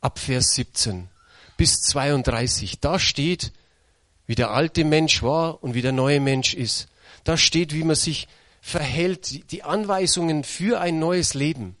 [0.00, 1.08] ab Vers 17
[1.58, 2.80] bis 32.
[2.80, 3.52] Da steht,
[4.26, 6.88] wie der alte Mensch war und wie der neue Mensch ist.
[7.24, 8.26] Da steht, wie man sich
[8.64, 11.76] verhält, die Anweisungen für ein neues Leben.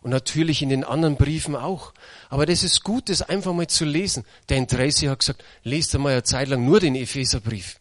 [0.00, 1.92] Und natürlich in den anderen Briefen auch.
[2.28, 4.24] Aber das ist gut, das einfach mal zu lesen.
[4.48, 7.80] Denn Tracy hat gesagt, lest einmal eine Zeit lang nur den Epheserbrief.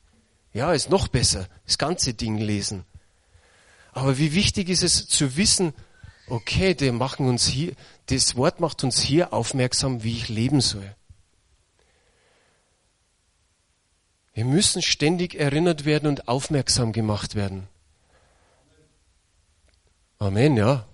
[0.51, 2.85] Ja, ist noch besser, das ganze Ding lesen.
[3.91, 5.73] Aber wie wichtig ist es zu wissen,
[6.27, 7.73] okay, die machen uns hier,
[8.07, 10.95] das Wort macht uns hier aufmerksam, wie ich leben soll.
[14.33, 17.67] Wir müssen ständig erinnert werden und aufmerksam gemacht werden.
[20.19, 20.85] Amen, ja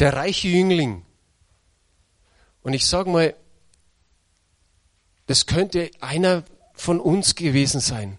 [0.00, 1.04] der reiche Jüngling.
[2.62, 3.36] Und ich sage mal,
[5.26, 8.18] das könnte einer von uns gewesen sein.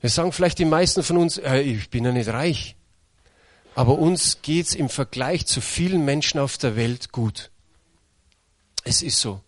[0.00, 2.76] Wir sagen vielleicht die meisten von uns, äh, ich bin ja nicht reich.
[3.74, 7.50] Aber uns geht's im Vergleich zu vielen Menschen auf der Welt gut.
[8.84, 9.40] Es ist so.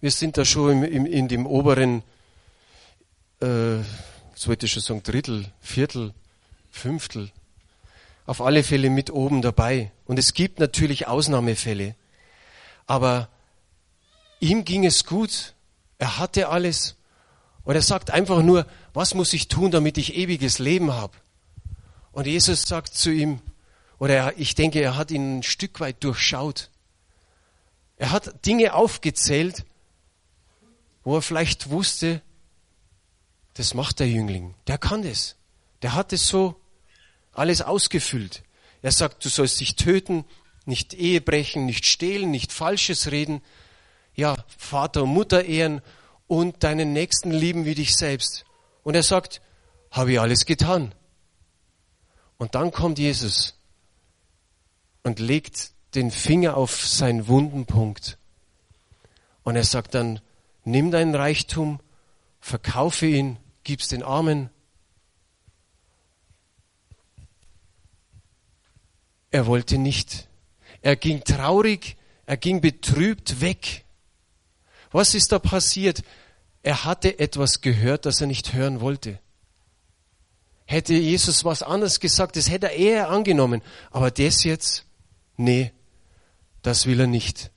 [0.00, 2.02] Wir sind da schon im, im, in dem oberen,
[3.40, 6.12] äh, jetzt wollte ich schon sagen, Drittel, Viertel,
[6.70, 7.30] Fünftel
[8.26, 9.92] auf alle Fälle mit oben dabei.
[10.04, 11.94] Und es gibt natürlich Ausnahmefälle.
[12.86, 13.28] Aber
[14.40, 15.54] ihm ging es gut.
[15.98, 16.96] Er hatte alles.
[17.64, 21.16] Und er sagt einfach nur, was muss ich tun, damit ich ewiges Leben habe?
[22.12, 23.40] Und Jesus sagt zu ihm,
[23.98, 26.70] oder ich denke, er hat ihn ein Stück weit durchschaut.
[27.96, 29.64] Er hat Dinge aufgezählt,
[31.02, 32.20] wo er vielleicht wusste,
[33.54, 34.54] das macht der Jüngling.
[34.66, 35.36] Der kann das.
[35.82, 36.60] Der hat es so
[37.38, 38.42] alles ausgefüllt.
[38.82, 40.24] Er sagt, du sollst dich töten,
[40.64, 43.40] nicht Ehe brechen, nicht stehlen, nicht Falsches reden,
[44.14, 45.82] ja, Vater und Mutter ehren
[46.26, 48.44] und deinen Nächsten lieben wie dich selbst.
[48.82, 49.40] Und er sagt,
[49.90, 50.94] habe ich alles getan.
[52.38, 53.54] Und dann kommt Jesus
[55.02, 58.18] und legt den Finger auf seinen Wundenpunkt.
[59.42, 60.20] Und er sagt dann,
[60.64, 61.80] nimm deinen Reichtum,
[62.40, 64.50] verkaufe ihn, gib's den Armen
[69.30, 70.28] Er wollte nicht.
[70.82, 73.84] Er ging traurig, er ging betrübt weg.
[74.90, 76.02] Was ist da passiert?
[76.62, 79.18] Er hatte etwas gehört, das er nicht hören wollte.
[80.64, 83.62] Hätte Jesus was anderes gesagt, das hätte er eher angenommen.
[83.90, 84.84] Aber das jetzt,
[85.36, 85.72] nee,
[86.62, 87.52] das will er nicht.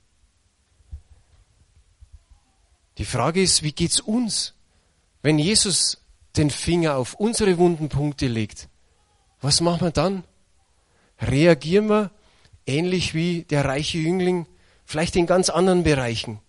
[2.98, 4.54] Die Frage ist, wie geht's uns,
[5.22, 6.04] wenn Jesus
[6.36, 8.68] den Finger auf unsere wunden Punkte legt?
[9.40, 10.22] Was machen wir dann?
[11.20, 12.10] Reagieren wir
[12.66, 14.46] ähnlich wie der reiche Jüngling,
[14.84, 16.40] vielleicht in ganz anderen Bereichen.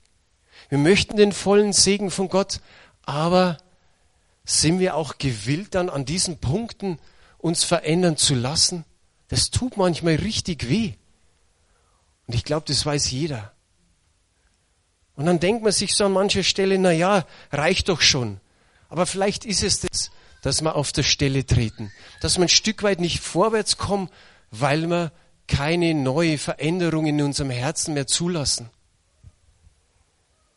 [0.69, 2.61] Wir möchten den vollen Segen von Gott,
[3.03, 3.57] aber
[4.43, 6.99] sind wir auch gewillt, dann an diesen Punkten
[7.37, 8.85] uns verändern zu lassen?
[9.27, 10.93] Das tut manchmal richtig weh.
[12.27, 13.51] Und ich glaube, das weiß jeder.
[15.15, 18.39] Und dann denkt man sich so an mancher Stelle, na ja, reicht doch schon.
[18.89, 22.83] Aber vielleicht ist es das, dass wir auf der Stelle treten, dass wir ein Stück
[22.83, 24.09] weit nicht vorwärts kommen,
[24.51, 25.11] weil wir
[25.47, 28.69] keine neue Veränderung in unserem Herzen mehr zulassen.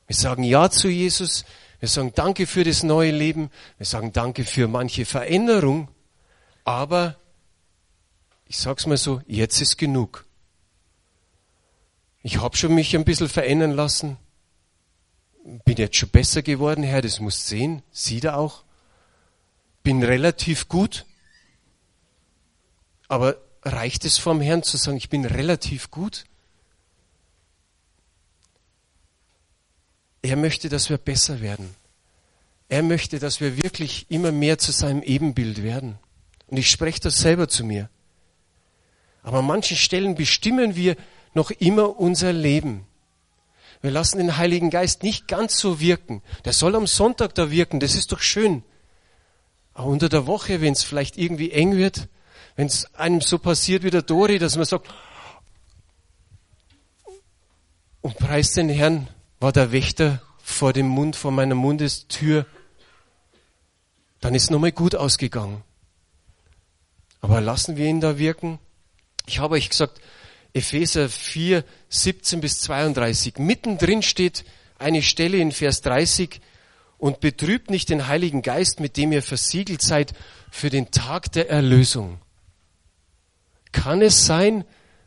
[0.06, 1.44] Wir sagen Ja zu Jesus,
[1.84, 3.50] Wir sagen Danke für das neue Leben.
[3.76, 5.88] Wir sagen Danke für manche Veränderung.
[6.64, 7.16] Aber
[8.46, 10.24] ich sag's mal so, jetzt ist genug.
[12.22, 14.16] Ich habe schon mich ein bisschen verändern lassen.
[15.66, 17.82] Bin jetzt schon besser geworden, Herr, das musst sehen.
[17.90, 18.64] Sieht er auch.
[19.82, 21.04] Bin relativ gut.
[23.08, 26.24] Aber reicht es vom Herrn zu sagen, ich bin relativ gut?
[30.22, 31.74] Er möchte, dass wir besser werden.
[32.68, 35.98] Er möchte, dass wir wirklich immer mehr zu seinem Ebenbild werden.
[36.46, 37.90] Und ich spreche das selber zu mir.
[39.22, 40.96] Aber an manchen Stellen bestimmen wir
[41.34, 42.86] noch immer unser Leben.
[43.80, 46.22] Wir lassen den Heiligen Geist nicht ganz so wirken.
[46.44, 48.62] Der soll am Sonntag da wirken, das ist doch schön.
[49.74, 52.08] Aber unter der Woche, wenn es vielleicht irgendwie eng wird,
[52.56, 54.88] wenn es einem so passiert wie der Dori, dass man sagt,
[58.00, 59.08] und preist den Herrn,
[59.40, 62.46] war der Wächter vor dem Mund, vor meiner Mundestür,
[64.20, 65.62] dann ist es nochmal gut ausgegangen.
[67.20, 68.58] Aber lassen wir ihn da wirken?
[69.26, 70.00] Ich habe euch gesagt,
[70.52, 73.38] Epheser 4, 17 bis 32.
[73.38, 74.44] Mittendrin steht
[74.78, 76.40] eine Stelle in Vers 30
[76.98, 80.12] und betrübt nicht den Heiligen Geist, mit dem ihr versiegelt seid
[80.50, 82.20] für den Tag der Erlösung.
[83.74, 84.64] Kann es sein,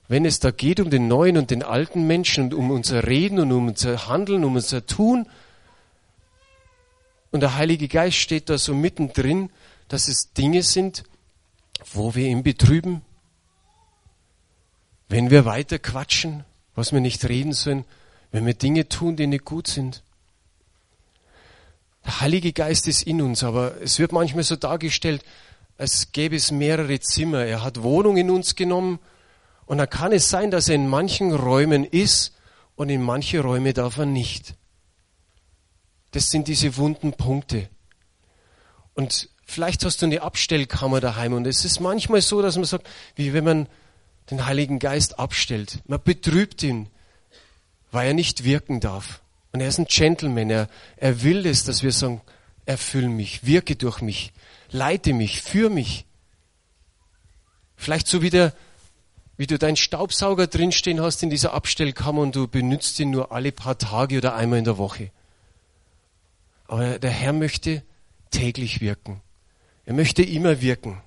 [0.09, 3.39] wenn es da geht um den neuen und den alten Menschen und um unser Reden
[3.39, 5.25] und um unser Handeln, um unser Tun,
[7.31, 9.49] und der Heilige Geist steht da so mittendrin,
[9.87, 11.03] dass es Dinge sind,
[11.93, 13.01] wo wir ihn betrüben,
[15.09, 16.43] wenn wir weiter quatschen,
[16.75, 17.85] was wir nicht reden sollen,
[18.31, 20.03] wenn wir Dinge tun, die nicht gut sind.
[22.05, 25.23] Der Heilige Geist ist in uns, aber es wird manchmal so dargestellt,
[25.77, 27.45] als gäbe es mehrere Zimmer.
[27.45, 28.99] Er hat Wohnung in uns genommen
[29.65, 32.35] und dann kann es sein, dass er in manchen Räumen ist
[32.75, 34.55] und in manche Räume darf er nicht.
[36.11, 37.69] Das sind diese wunden Punkte.
[38.93, 42.87] Und vielleicht hast du eine Abstellkammer daheim und es ist manchmal so, dass man sagt,
[43.15, 43.67] wie wenn man
[44.31, 45.79] den Heiligen Geist abstellt.
[45.85, 46.89] Man betrübt ihn,
[47.91, 49.21] weil er nicht wirken darf.
[49.53, 50.49] Und er ist ein Gentleman.
[50.49, 52.21] Er, er will es, dass wir sagen,
[52.65, 54.33] erfüll mich, wirke durch mich,
[54.69, 56.05] leite mich, führe mich.
[57.75, 58.53] Vielleicht so wie, der,
[59.37, 63.51] wie du deinen Staubsauger drinstehen hast in dieser Abstellkammer und du benutzt ihn nur alle
[63.51, 65.11] paar Tage oder einmal in der Woche.
[66.67, 67.83] Aber der Herr möchte
[68.31, 69.21] täglich wirken.
[69.85, 71.01] Er möchte immer wirken.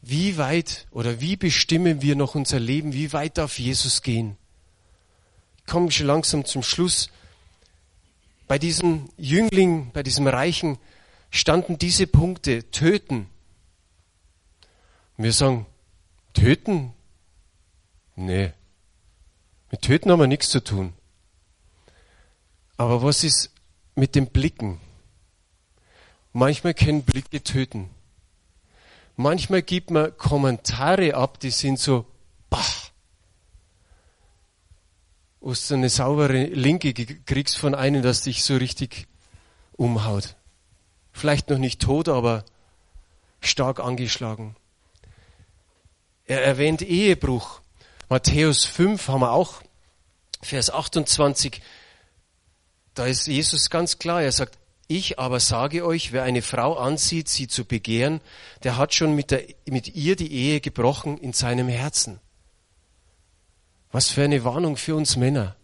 [0.00, 2.92] Wie weit oder wie bestimmen wir noch unser Leben?
[2.94, 4.36] Wie weit darf Jesus gehen?
[5.58, 7.10] Ich komme schon langsam zum Schluss.
[8.46, 10.78] Bei diesem Jüngling, bei diesem Reichen
[11.36, 13.28] standen diese Punkte, töten.
[15.16, 15.66] Und wir sagen,
[16.34, 16.92] töten?
[18.14, 18.52] Nee.
[19.70, 20.92] Mit töten haben wir nichts zu tun.
[22.76, 23.50] Aber was ist
[23.94, 24.80] mit den Blicken?
[26.32, 27.90] Manchmal können Blicke töten.
[29.16, 32.04] Manchmal gibt man Kommentare ab, die sind so,
[32.50, 32.62] bah,
[35.40, 39.06] wo du eine saubere Linke kriegst von einem, das dich so richtig
[39.72, 40.36] umhaut.
[41.16, 42.44] Vielleicht noch nicht tot, aber
[43.40, 44.54] stark angeschlagen.
[46.26, 47.62] Er erwähnt Ehebruch.
[48.10, 49.62] Matthäus 5 haben wir auch,
[50.42, 51.62] Vers 28.
[52.92, 54.20] Da ist Jesus ganz klar.
[54.20, 58.20] Er sagt, ich aber sage euch, wer eine Frau ansieht, sie zu begehren,
[58.62, 62.20] der hat schon mit, der, mit ihr die Ehe gebrochen in seinem Herzen.
[63.90, 65.56] Was für eine Warnung für uns Männer.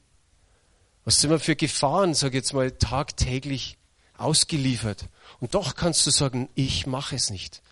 [1.05, 3.77] Was sind wir für Gefahren, sag ich jetzt mal, tagtäglich
[4.16, 5.07] ausgeliefert.
[5.40, 7.62] Und doch kannst du sagen, ich mache es nicht.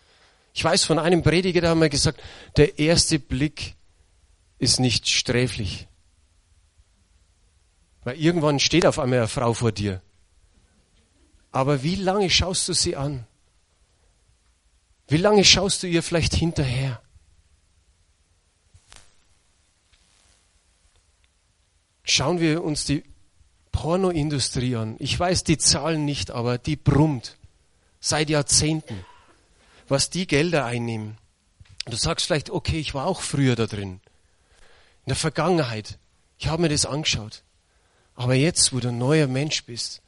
[0.52, 2.20] Ich weiß von einem Prediger, der hat mir gesagt,
[2.56, 3.76] der erste Blick
[4.58, 5.86] ist nicht sträflich.
[8.02, 10.02] Weil irgendwann steht auf einmal eine Frau vor dir
[11.52, 13.26] aber wie lange schaust du sie an?
[15.08, 17.02] Wie lange schaust du ihr vielleicht hinterher?
[22.04, 23.04] Schauen wir uns die
[23.72, 24.96] Pornoindustrie an.
[24.98, 27.36] Ich weiß die Zahlen nicht, aber die brummt
[28.00, 29.04] seit Jahrzehnten,
[29.88, 31.18] was die Gelder einnehmen.
[31.86, 34.00] Du sagst vielleicht, okay, ich war auch früher da drin.
[35.04, 35.98] In der Vergangenheit.
[36.38, 37.42] Ich habe mir das angeschaut.
[38.14, 40.02] Aber jetzt, wo du ein neuer Mensch bist,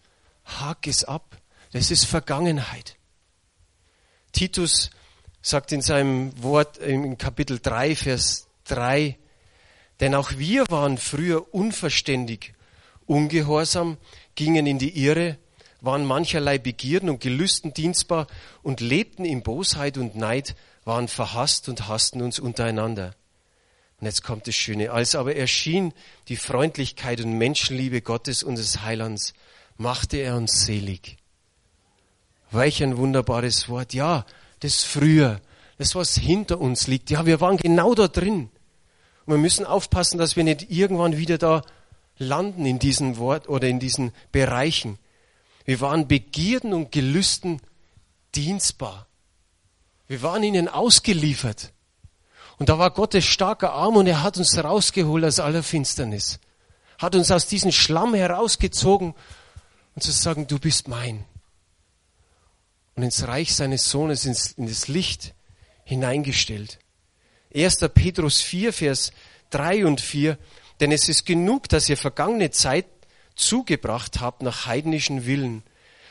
[0.44, 1.36] hak es ab.
[1.72, 2.96] Das ist Vergangenheit.
[4.32, 4.90] Titus
[5.40, 9.18] sagt in seinem Wort im Kapitel 3, Vers 3,
[10.00, 12.54] denn auch wir waren früher unverständig,
[13.12, 13.98] ungehorsam,
[14.34, 15.36] gingen in die Irre,
[15.82, 18.26] waren mancherlei Begierden und Gelüsten dienstbar
[18.62, 20.54] und lebten in Bosheit und Neid,
[20.84, 23.14] waren verhasst und hassten uns untereinander.
[24.00, 24.90] Und jetzt kommt das Schöne.
[24.90, 25.92] Als aber erschien
[26.28, 29.34] die Freundlichkeit und Menschenliebe Gottes, unseres Heilands,
[29.76, 31.18] machte er uns selig.
[32.50, 33.94] Welch ein wunderbares Wort.
[33.94, 34.26] Ja,
[34.60, 35.40] das früher,
[35.78, 37.10] das was hinter uns liegt.
[37.10, 38.50] Ja, wir waren genau da drin.
[39.24, 41.62] Und wir müssen aufpassen, dass wir nicht irgendwann wieder da
[42.18, 44.98] landen in diesen Wort oder in diesen Bereichen.
[45.64, 47.60] Wir waren Begierden und Gelüsten
[48.34, 49.06] dienstbar.
[50.08, 51.72] Wir waren ihnen ausgeliefert.
[52.58, 56.38] Und da war Gottes starker Arm und er hat uns rausgeholt aus aller Finsternis.
[56.98, 59.14] Hat uns aus diesem Schlamm herausgezogen
[59.94, 61.24] und zu sagen, du bist mein.
[62.94, 65.34] Und ins Reich seines Sohnes, ins, in das Licht
[65.84, 66.78] hineingestellt.
[67.54, 67.78] 1.
[67.92, 69.12] Petrus 4, Vers
[69.50, 70.38] 3 und 4.
[70.80, 72.86] Denn es ist genug, dass ihr vergangene Zeit
[73.34, 75.62] zugebracht habt nach heidnischen Willen,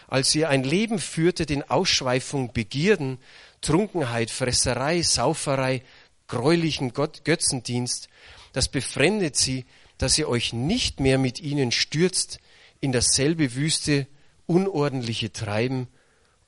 [0.07, 3.17] als ihr ein Leben führtet in Ausschweifung, Begierden,
[3.61, 5.83] Trunkenheit, Fresserei, Sauferei,
[6.27, 8.09] gräulichen Götzendienst,
[8.53, 9.65] das befremdet sie,
[9.97, 12.39] dass ihr euch nicht mehr mit ihnen stürzt
[12.79, 14.07] in dasselbe wüste,
[14.47, 15.87] unordentliche Treiben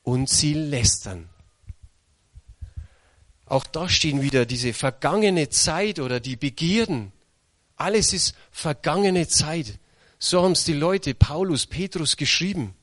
[0.02, 1.28] und sie lästern.
[3.46, 7.12] Auch da stehen wieder diese vergangene Zeit oder die Begierden.
[7.76, 9.78] Alles ist vergangene Zeit.
[10.18, 12.74] So haben es die Leute, Paulus, Petrus geschrieben.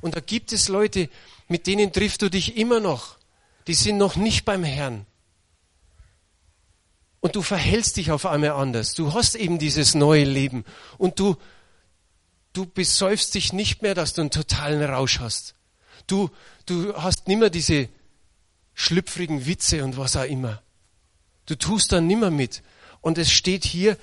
[0.00, 1.08] Und da gibt es Leute,
[1.48, 3.16] mit denen triffst du dich immer noch.
[3.66, 5.06] Die sind noch nicht beim Herrn.
[7.20, 8.92] Und du verhältst dich auf einmal anders.
[8.92, 10.64] Du hast eben dieses neue Leben.
[10.98, 11.36] Und du,
[12.52, 15.54] du besäufst dich nicht mehr, dass du einen totalen Rausch hast.
[16.06, 16.30] Du,
[16.66, 17.88] du hast nimmer diese
[18.74, 20.62] schlüpfrigen Witze und was auch immer.
[21.46, 22.62] Du tust dann nimmer mit.
[23.04, 23.98] Und es steht hier,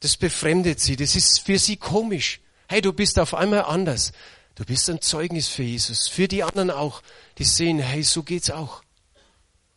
[0.00, 2.40] das befremdet sie, das ist für sie komisch.
[2.66, 4.12] Hey, du bist auf einmal anders.
[4.54, 7.02] Du bist ein Zeugnis für Jesus, für die anderen auch,
[7.36, 8.82] die sehen, hey, so geht's auch.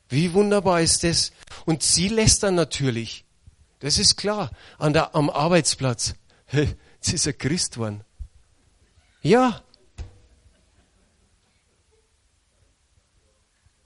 [0.07, 1.33] Wie wunderbar ist das?
[1.65, 3.25] Und sie lässt dann natürlich.
[3.79, 4.51] Das ist klar.
[4.77, 6.15] An der, am Arbeitsplatz.
[6.45, 8.05] Hey, jetzt ist er Christ geworden.
[9.21, 9.61] Ja.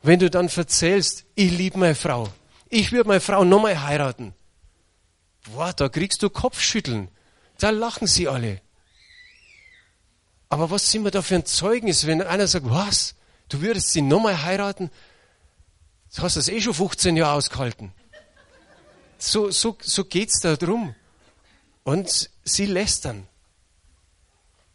[0.03, 2.31] Wenn du dann erzählst, ich liebe meine Frau.
[2.69, 4.33] Ich würde meine Frau nochmal heiraten.
[5.51, 7.09] Boah, da kriegst du Kopfschütteln.
[7.57, 8.61] Da lachen sie alle.
[10.49, 13.15] Aber was sind wir da für ein Zeugnis, wenn einer sagt, was?
[13.49, 14.91] Du würdest sie nochmal heiraten?
[16.15, 17.91] Du hast das eh schon 15 Jahre ausgehalten.
[19.17, 20.95] So, so, so geht's da drum.
[21.83, 23.27] Und sie lästern.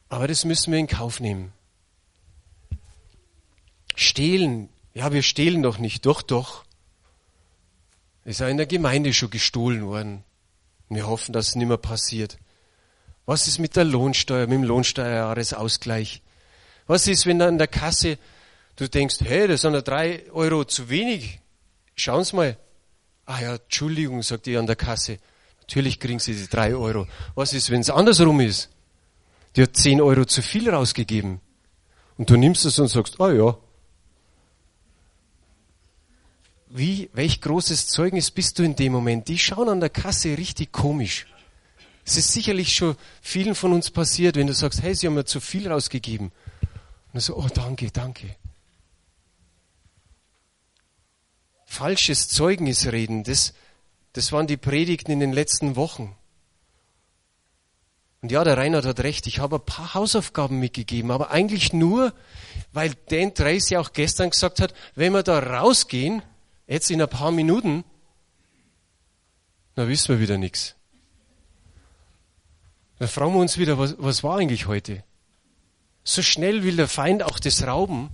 [0.09, 1.53] Aber das müssen wir in Kauf nehmen.
[3.95, 4.69] Stehlen.
[4.95, 6.05] Ja, wir stehlen doch nicht.
[6.07, 6.65] Doch, doch.
[8.25, 10.25] Ist ja in der Gemeinde schon gestohlen worden.
[10.89, 12.39] Wir hoffen, dass es nicht mehr passiert.
[13.27, 16.23] Was ist mit der Lohnsteuer, mit dem Lohnsteuerjahresausgleich?
[16.87, 18.19] Was ist, wenn da in der Kasse
[18.77, 21.41] du denkst, hey, das sind ja drei Euro zu wenig.
[21.95, 22.57] Schauen Sie mal.
[23.27, 25.19] Ah ja, Entschuldigung, sagt die an der Kasse.
[25.61, 27.07] Natürlich kriegen Sie die drei Euro.
[27.35, 28.71] Was ist, wenn es andersrum ist?
[29.57, 31.41] Die hat zehn Euro zu viel rausgegeben.
[32.17, 33.57] Und du nimmst es und sagst, ah ja.
[36.75, 39.29] Wie, welch großes Zeugnis bist du in dem Moment?
[39.29, 41.27] Die schauen an der Kasse richtig komisch.
[42.03, 45.27] Es ist sicherlich schon vielen von uns passiert, wenn du sagst, hey, sie haben mir
[45.27, 46.33] zu viel rausgegeben.
[47.13, 48.37] Und so, oh, danke, danke.
[51.67, 53.53] Falsches Zeugnis reden, das,
[54.15, 56.17] das waren die Predigten in den letzten Wochen.
[58.23, 62.15] Und ja, der Reinhard hat recht, ich habe ein paar Hausaufgaben mitgegeben, aber eigentlich nur,
[62.73, 66.23] weil Dan Tracy auch gestern gesagt hat, wenn wir da rausgehen,
[66.73, 67.85] jetzt in ein paar Minuten,
[69.75, 70.75] dann wissen wir wieder nichts.
[72.99, 75.03] Dann fragen wir uns wieder, was, was war eigentlich heute?
[76.05, 78.11] So schnell will der Feind auch das rauben.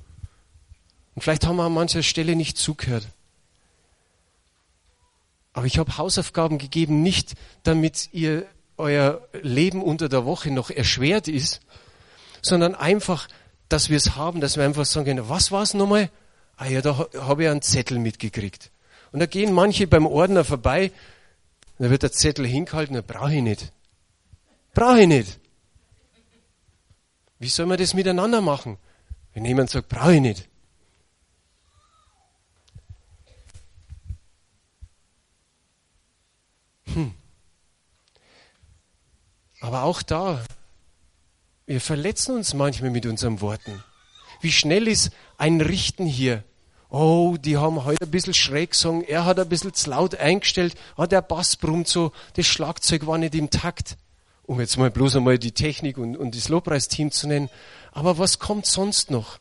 [1.15, 3.07] Und vielleicht haben wir an mancher Stelle nicht zugehört.
[5.53, 8.47] Aber ich habe Hausaufgaben gegeben, nicht damit ihr
[8.77, 11.61] euer Leben unter der Woche noch erschwert ist,
[12.43, 13.29] sondern einfach,
[13.69, 16.11] dass wir es haben, dass wir einfach sagen können, was war es nochmal?
[16.59, 18.73] Ah ja, da habe ich einen Zettel mitgekriegt.
[19.13, 20.91] Und da gehen manche beim Ordner vorbei,
[21.79, 23.73] da wird der Zettel hingehalten, da brauche ich nicht.
[24.75, 25.39] Brauche ich nicht.
[27.39, 28.77] Wie soll man das miteinander machen?
[29.35, 30.49] Wenn jemand sagt, brauche ich nicht.
[36.87, 37.15] Hm.
[39.61, 40.45] Aber auch da,
[41.67, 43.85] wir verletzen uns manchmal mit unseren Worten.
[44.41, 46.45] Wie schnell ist ein Richten hier?
[46.91, 50.75] Oh, die haben heute ein bisschen schräg gesungen, er hat ein bisschen zu laut eingestellt,
[50.97, 53.99] ah, der Bass brummt so, das Schlagzeug war nicht im Takt
[54.49, 57.51] um jetzt mal bloß einmal die Technik und, und das Lobpreisteam zu nennen.
[57.93, 59.39] Aber was kommt sonst noch?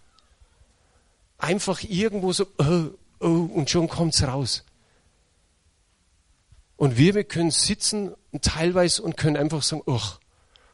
[1.37, 2.89] Einfach irgendwo so, oh,
[3.21, 4.65] oh, und schon kommt's raus.
[6.75, 10.19] Und wir, wir können sitzen teilweise und können einfach sagen, ach,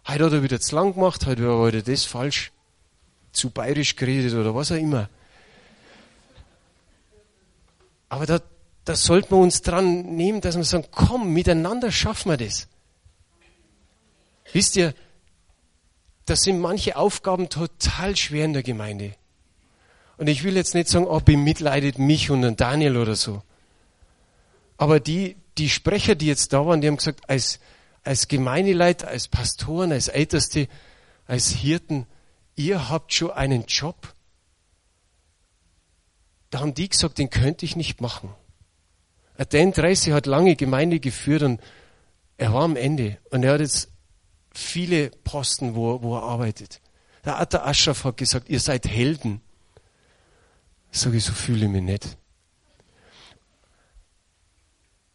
[0.06, 2.52] Heute hat er wieder zu lang gemacht, heute war wieder das falsch,
[3.34, 5.10] zu bayerisch geredet oder was auch immer.
[8.10, 8.40] Aber da,
[8.86, 12.68] da sollten wir uns dran nehmen, dass wir sagen, komm, miteinander schaffen wir das.
[14.52, 14.94] Wisst ihr,
[16.26, 19.16] da sind manche Aufgaben total schwer in der Gemeinde.
[20.18, 23.42] Und ich will jetzt nicht sagen, oh, bemitleidet mich und den Daniel oder so.
[24.78, 27.60] Aber die, die Sprecher, die jetzt da waren, die haben gesagt, als,
[28.04, 30.68] als Gemeindeleiter, als Pastoren, als Älteste,
[31.26, 32.06] als Hirten,
[32.56, 34.14] ihr habt schon einen Job.
[36.50, 38.34] Da haben die gesagt, den könnte ich nicht machen.
[39.50, 41.62] Dan Tracy hat lange Gemeinde geführt und
[42.38, 43.18] er war am Ende.
[43.32, 43.90] Und er hat jetzt
[44.54, 46.82] viele Posten, wo, wo er arbeitet.
[47.26, 49.42] Der Atta Ashraf hat gesagt, ihr seid Helden.
[50.92, 52.18] Sag ich, so fühle ich mich nicht.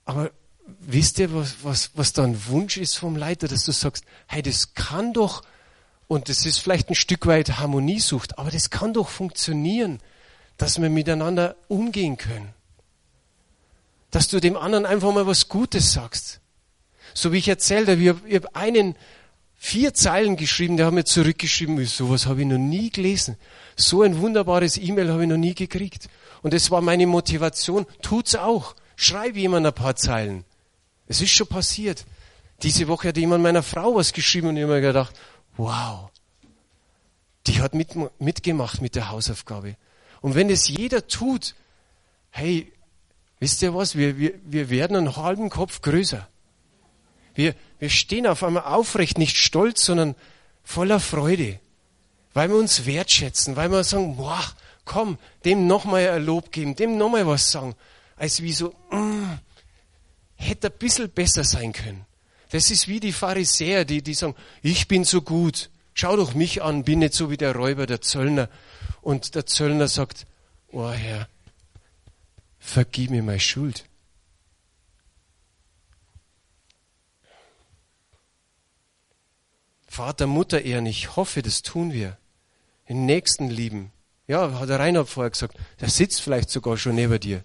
[0.05, 0.32] Aber
[0.80, 4.43] wisst ihr, was, was, was da ein Wunsch ist vom Leiter, dass du sagst, hey,
[4.43, 5.43] das kann doch,
[6.09, 10.00] und das ist vielleicht ein Stück weit Harmoniesucht, aber das kann doch funktionieren,
[10.56, 12.54] dass wir miteinander umgehen können.
[14.11, 16.40] Dass du dem anderen einfach mal was Gutes sagst.
[17.12, 18.96] So wie ich erzählt habe, ich habe, habe einen
[19.54, 23.36] vier Zeilen geschrieben, der hat mir zurückgeschrieben, sowas habe ich noch nie gelesen.
[23.76, 26.09] So ein wunderbares E-Mail habe ich noch nie gekriegt.
[26.42, 27.86] Und das war meine Motivation.
[28.00, 28.74] Tut's auch.
[28.96, 30.44] Schreib jemand ein paar Zeilen.
[31.06, 32.06] Es ist schon passiert.
[32.62, 35.14] Diese Woche hat jemand meiner Frau was geschrieben und ich habe mir gedacht,
[35.59, 36.11] wow,
[37.46, 37.90] die hat mit,
[38.20, 39.76] mitgemacht mit der Hausaufgabe.
[40.20, 41.54] Und wenn es jeder tut,
[42.30, 42.72] hey,
[43.40, 46.26] wisst ihr was, wir, wir, wir werden einen halben Kopf größer.
[47.34, 50.14] Wir, wir stehen auf einmal aufrecht, nicht stolz, sondern
[50.64, 51.61] voller Freude,
[52.34, 54.44] weil wir uns wertschätzen, weil wir sagen, boah,
[54.84, 57.74] komm, dem nochmal ein Lob geben, dem nochmal was sagen,
[58.16, 59.38] als wie so, mm,
[60.34, 62.07] hätte ein bisschen besser sein können.
[62.51, 66.62] Das ist wie die Pharisäer, die, die sagen, ich bin so gut, schau doch mich
[66.62, 68.49] an, bin nicht so wie der Räuber, der Zöllner.
[69.03, 70.26] Und der Zöllner sagt,
[70.72, 71.28] oh Herr,
[72.59, 73.84] vergib mir meine Schuld.
[79.86, 80.86] Vater, Mutter ehren.
[80.86, 82.18] Ich hoffe, das tun wir.
[82.88, 83.90] Den Nächsten lieben.
[84.28, 85.57] Ja, hat der Reinhard vorher gesagt.
[85.80, 87.42] Der sitzt vielleicht sogar schon neben dir.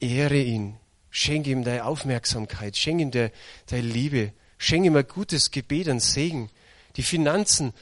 [0.00, 0.79] Ehre ihn.
[1.10, 2.76] Schenke ihm deine Aufmerksamkeit.
[2.76, 4.32] Schenke ihm deine, Liebe.
[4.58, 6.50] Schenke ihm ein gutes Gebet, ein Segen.
[6.96, 7.72] Die Finanzen,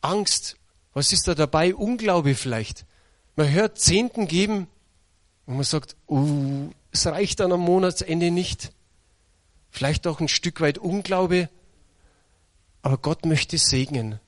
[0.00, 0.56] Angst.
[0.92, 1.74] Was ist da dabei?
[1.74, 2.86] Unglaube vielleicht.
[3.34, 4.68] Man hört Zehnten geben
[5.46, 8.72] und man sagt, uh, es reicht dann am Monatsende nicht.
[9.70, 11.50] Vielleicht auch ein Stück weit Unglaube.
[12.82, 14.20] Aber Gott möchte segnen.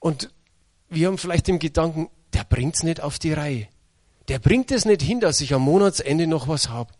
[0.00, 0.30] Und
[0.88, 3.68] wir haben vielleicht den Gedanken, der bringt es nicht auf die Reihe.
[4.28, 6.92] Der bringt es nicht hin, dass ich am Monatsende noch was habe.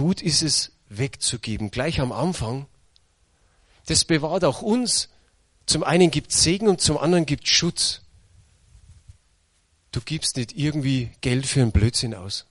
[0.00, 2.66] Gut ist es, wegzugeben, gleich am Anfang.
[3.84, 5.10] Das bewahrt auch uns.
[5.66, 8.00] Zum einen gibt Segen und zum anderen gibt Schutz.
[9.92, 12.46] Du gibst nicht irgendwie Geld für einen Blödsinn aus.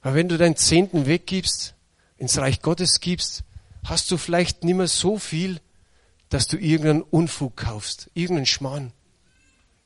[0.00, 1.74] Aber wenn du deinen Zehnten weggibst,
[2.16, 3.44] ins Reich Gottes gibst,
[3.84, 5.60] hast du vielleicht nicht mehr so viel,
[6.30, 8.94] dass du irgendeinen Unfug kaufst, irgendeinen Schmarrn,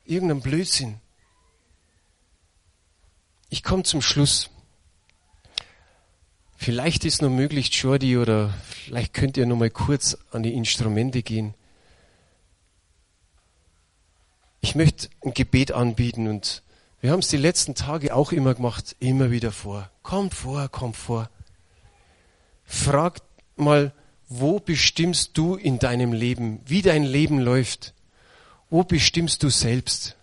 [0.05, 1.01] irgendeinen Blödsinn.
[3.49, 4.51] Ich komme zum Schluss.
[6.62, 11.24] Vielleicht ist noch möglich, Jordi, oder vielleicht könnt ihr noch mal kurz an die Instrumente
[11.24, 11.54] gehen.
[14.60, 16.62] Ich möchte ein Gebet anbieten und
[17.00, 19.90] wir haben es die letzten Tage auch immer gemacht, immer wieder vor.
[20.04, 21.28] Kommt vor, kommt vor.
[22.62, 23.24] Fragt
[23.56, 23.92] mal,
[24.28, 27.92] wo bestimmst du in deinem Leben, wie dein Leben läuft?
[28.70, 30.14] Wo bestimmst du selbst?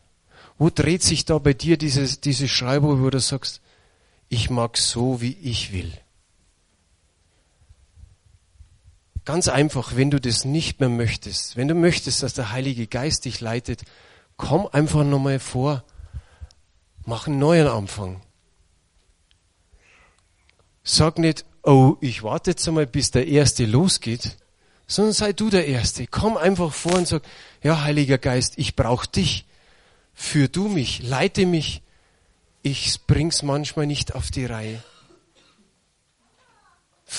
[0.57, 3.59] Wo dreht sich da bei dir diese, diese Schreibung, wo du sagst,
[4.29, 5.91] ich mag so, wie ich will?
[9.29, 13.25] Ganz einfach, wenn du das nicht mehr möchtest, wenn du möchtest, dass der Heilige Geist
[13.25, 13.83] dich leitet,
[14.37, 15.83] komm einfach nochmal vor,
[17.05, 18.21] mach einen neuen Anfang.
[20.81, 24.35] Sag nicht, oh, ich warte jetzt einmal, bis der Erste losgeht,
[24.87, 26.07] sondern sei du der Erste.
[26.07, 27.21] Komm einfach vor und sag,
[27.61, 29.45] ja, Heiliger Geist, ich brauche dich.
[30.15, 31.83] Führ du mich, leite mich.
[32.63, 34.83] Ich bring's manchmal nicht auf die Reihe.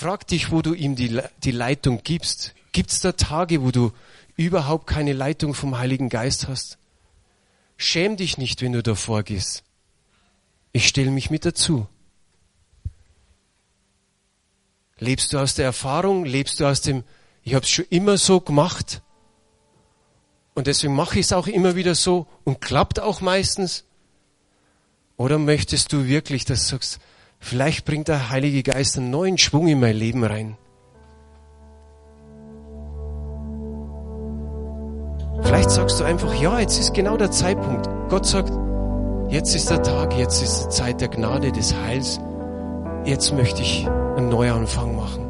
[0.01, 2.55] Frag dich, wo du ihm die, die Leitung gibst.
[2.73, 3.93] Gibt's da Tage, wo du
[4.35, 6.79] überhaupt keine Leitung vom Heiligen Geist hast?
[7.77, 9.63] Schäm dich nicht, wenn du davor gehst.
[10.73, 11.87] Ich stelle mich mit dazu.
[14.99, 16.25] Lebst du aus der Erfahrung?
[16.25, 17.05] Lebst du aus dem,
[17.43, 19.03] ich habe es schon immer so gemacht
[20.55, 23.85] und deswegen mache ich es auch immer wieder so und klappt auch meistens?
[25.19, 27.01] Oder möchtest du wirklich, dass du sagst,
[27.41, 30.57] vielleicht bringt der Heilige Geist einen neuen Schwung in mein Leben rein?
[35.43, 37.89] Vielleicht sagst du einfach, ja, jetzt ist genau der Zeitpunkt.
[38.09, 38.53] Gott sagt,
[39.31, 42.21] jetzt ist der Tag, jetzt ist die Zeit der Gnade, des Heils.
[43.05, 45.27] Jetzt möchte ich einen Neuanfang machen.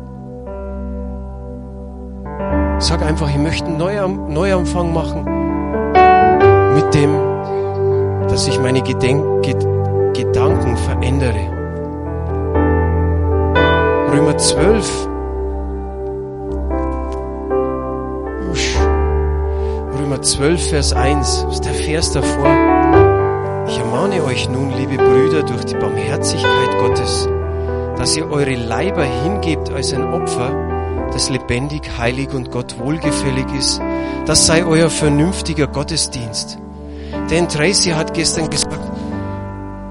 [2.80, 3.78] Sag einfach, ich möchte einen
[4.32, 5.24] Neuanfang machen
[6.74, 7.14] mit dem,
[8.28, 9.30] dass ich meine Gedenk
[10.14, 11.59] Gedanken verändere.
[14.12, 15.08] Römer 12.
[20.00, 22.48] Römer 12, Vers 1, das ist der Vers davor.
[23.68, 27.28] Ich ermahne euch nun, liebe Brüder, durch die Barmherzigkeit Gottes,
[27.96, 33.80] dass ihr eure Leiber hingebt als ein Opfer, das lebendig, heilig und Gott wohlgefällig ist.
[34.26, 36.58] Das sei euer vernünftiger Gottesdienst.
[37.30, 38.90] Denn Tracy hat gestern gesagt,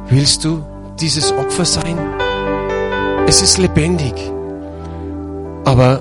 [0.09, 0.61] willst du
[0.99, 1.97] dieses Opfer sein?
[3.29, 4.15] Es ist lebendig.
[5.63, 5.99] Aber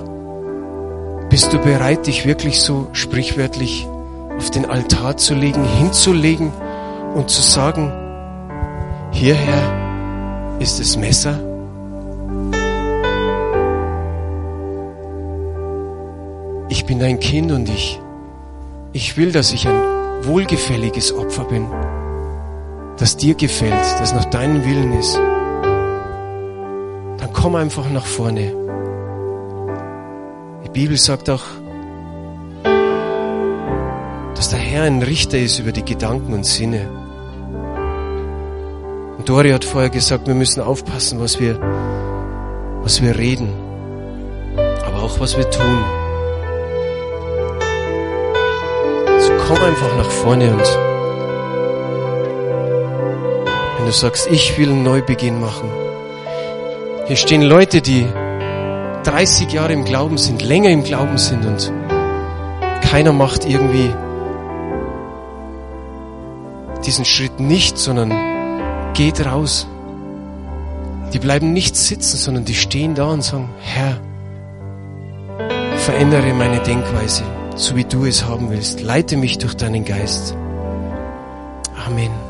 [1.29, 3.87] bist du bereit, dich wirklich so sprichwörtlich
[4.35, 6.51] auf den Altar zu legen, hinzulegen
[7.13, 7.93] und zu sagen,
[9.11, 11.39] hierher ist das Messer?
[16.69, 18.01] Ich bin dein Kind und ich,
[18.91, 19.79] ich will, dass ich ein
[20.23, 21.67] wohlgefälliges Opfer bin,
[22.97, 25.19] das dir gefällt, das nach deinem Willen ist
[27.41, 28.53] komm einfach nach vorne.
[30.65, 31.43] Die Bibel sagt auch,
[34.35, 36.89] dass der Herr ein Richter ist über die Gedanken und Sinne.
[39.17, 41.57] Und Dori hat vorher gesagt, wir müssen aufpassen, was wir,
[42.83, 43.53] was wir reden,
[44.85, 45.79] aber auch was wir tun.
[49.19, 50.77] So komm einfach nach vorne und
[53.77, 55.69] wenn du sagst, ich will einen Neubeginn machen,
[57.09, 58.05] hier stehen Leute, die
[59.03, 61.73] 30 Jahre im Glauben sind, länger im Glauben sind und
[62.83, 63.91] keiner macht irgendwie
[66.85, 68.11] diesen Schritt nicht, sondern
[68.93, 69.67] geht raus.
[71.11, 73.97] Die bleiben nicht sitzen, sondern die stehen da und sagen, Herr,
[75.77, 77.23] verändere meine Denkweise,
[77.55, 78.81] so wie du es haben willst.
[78.81, 80.35] Leite mich durch deinen Geist.
[81.87, 82.28] Amen.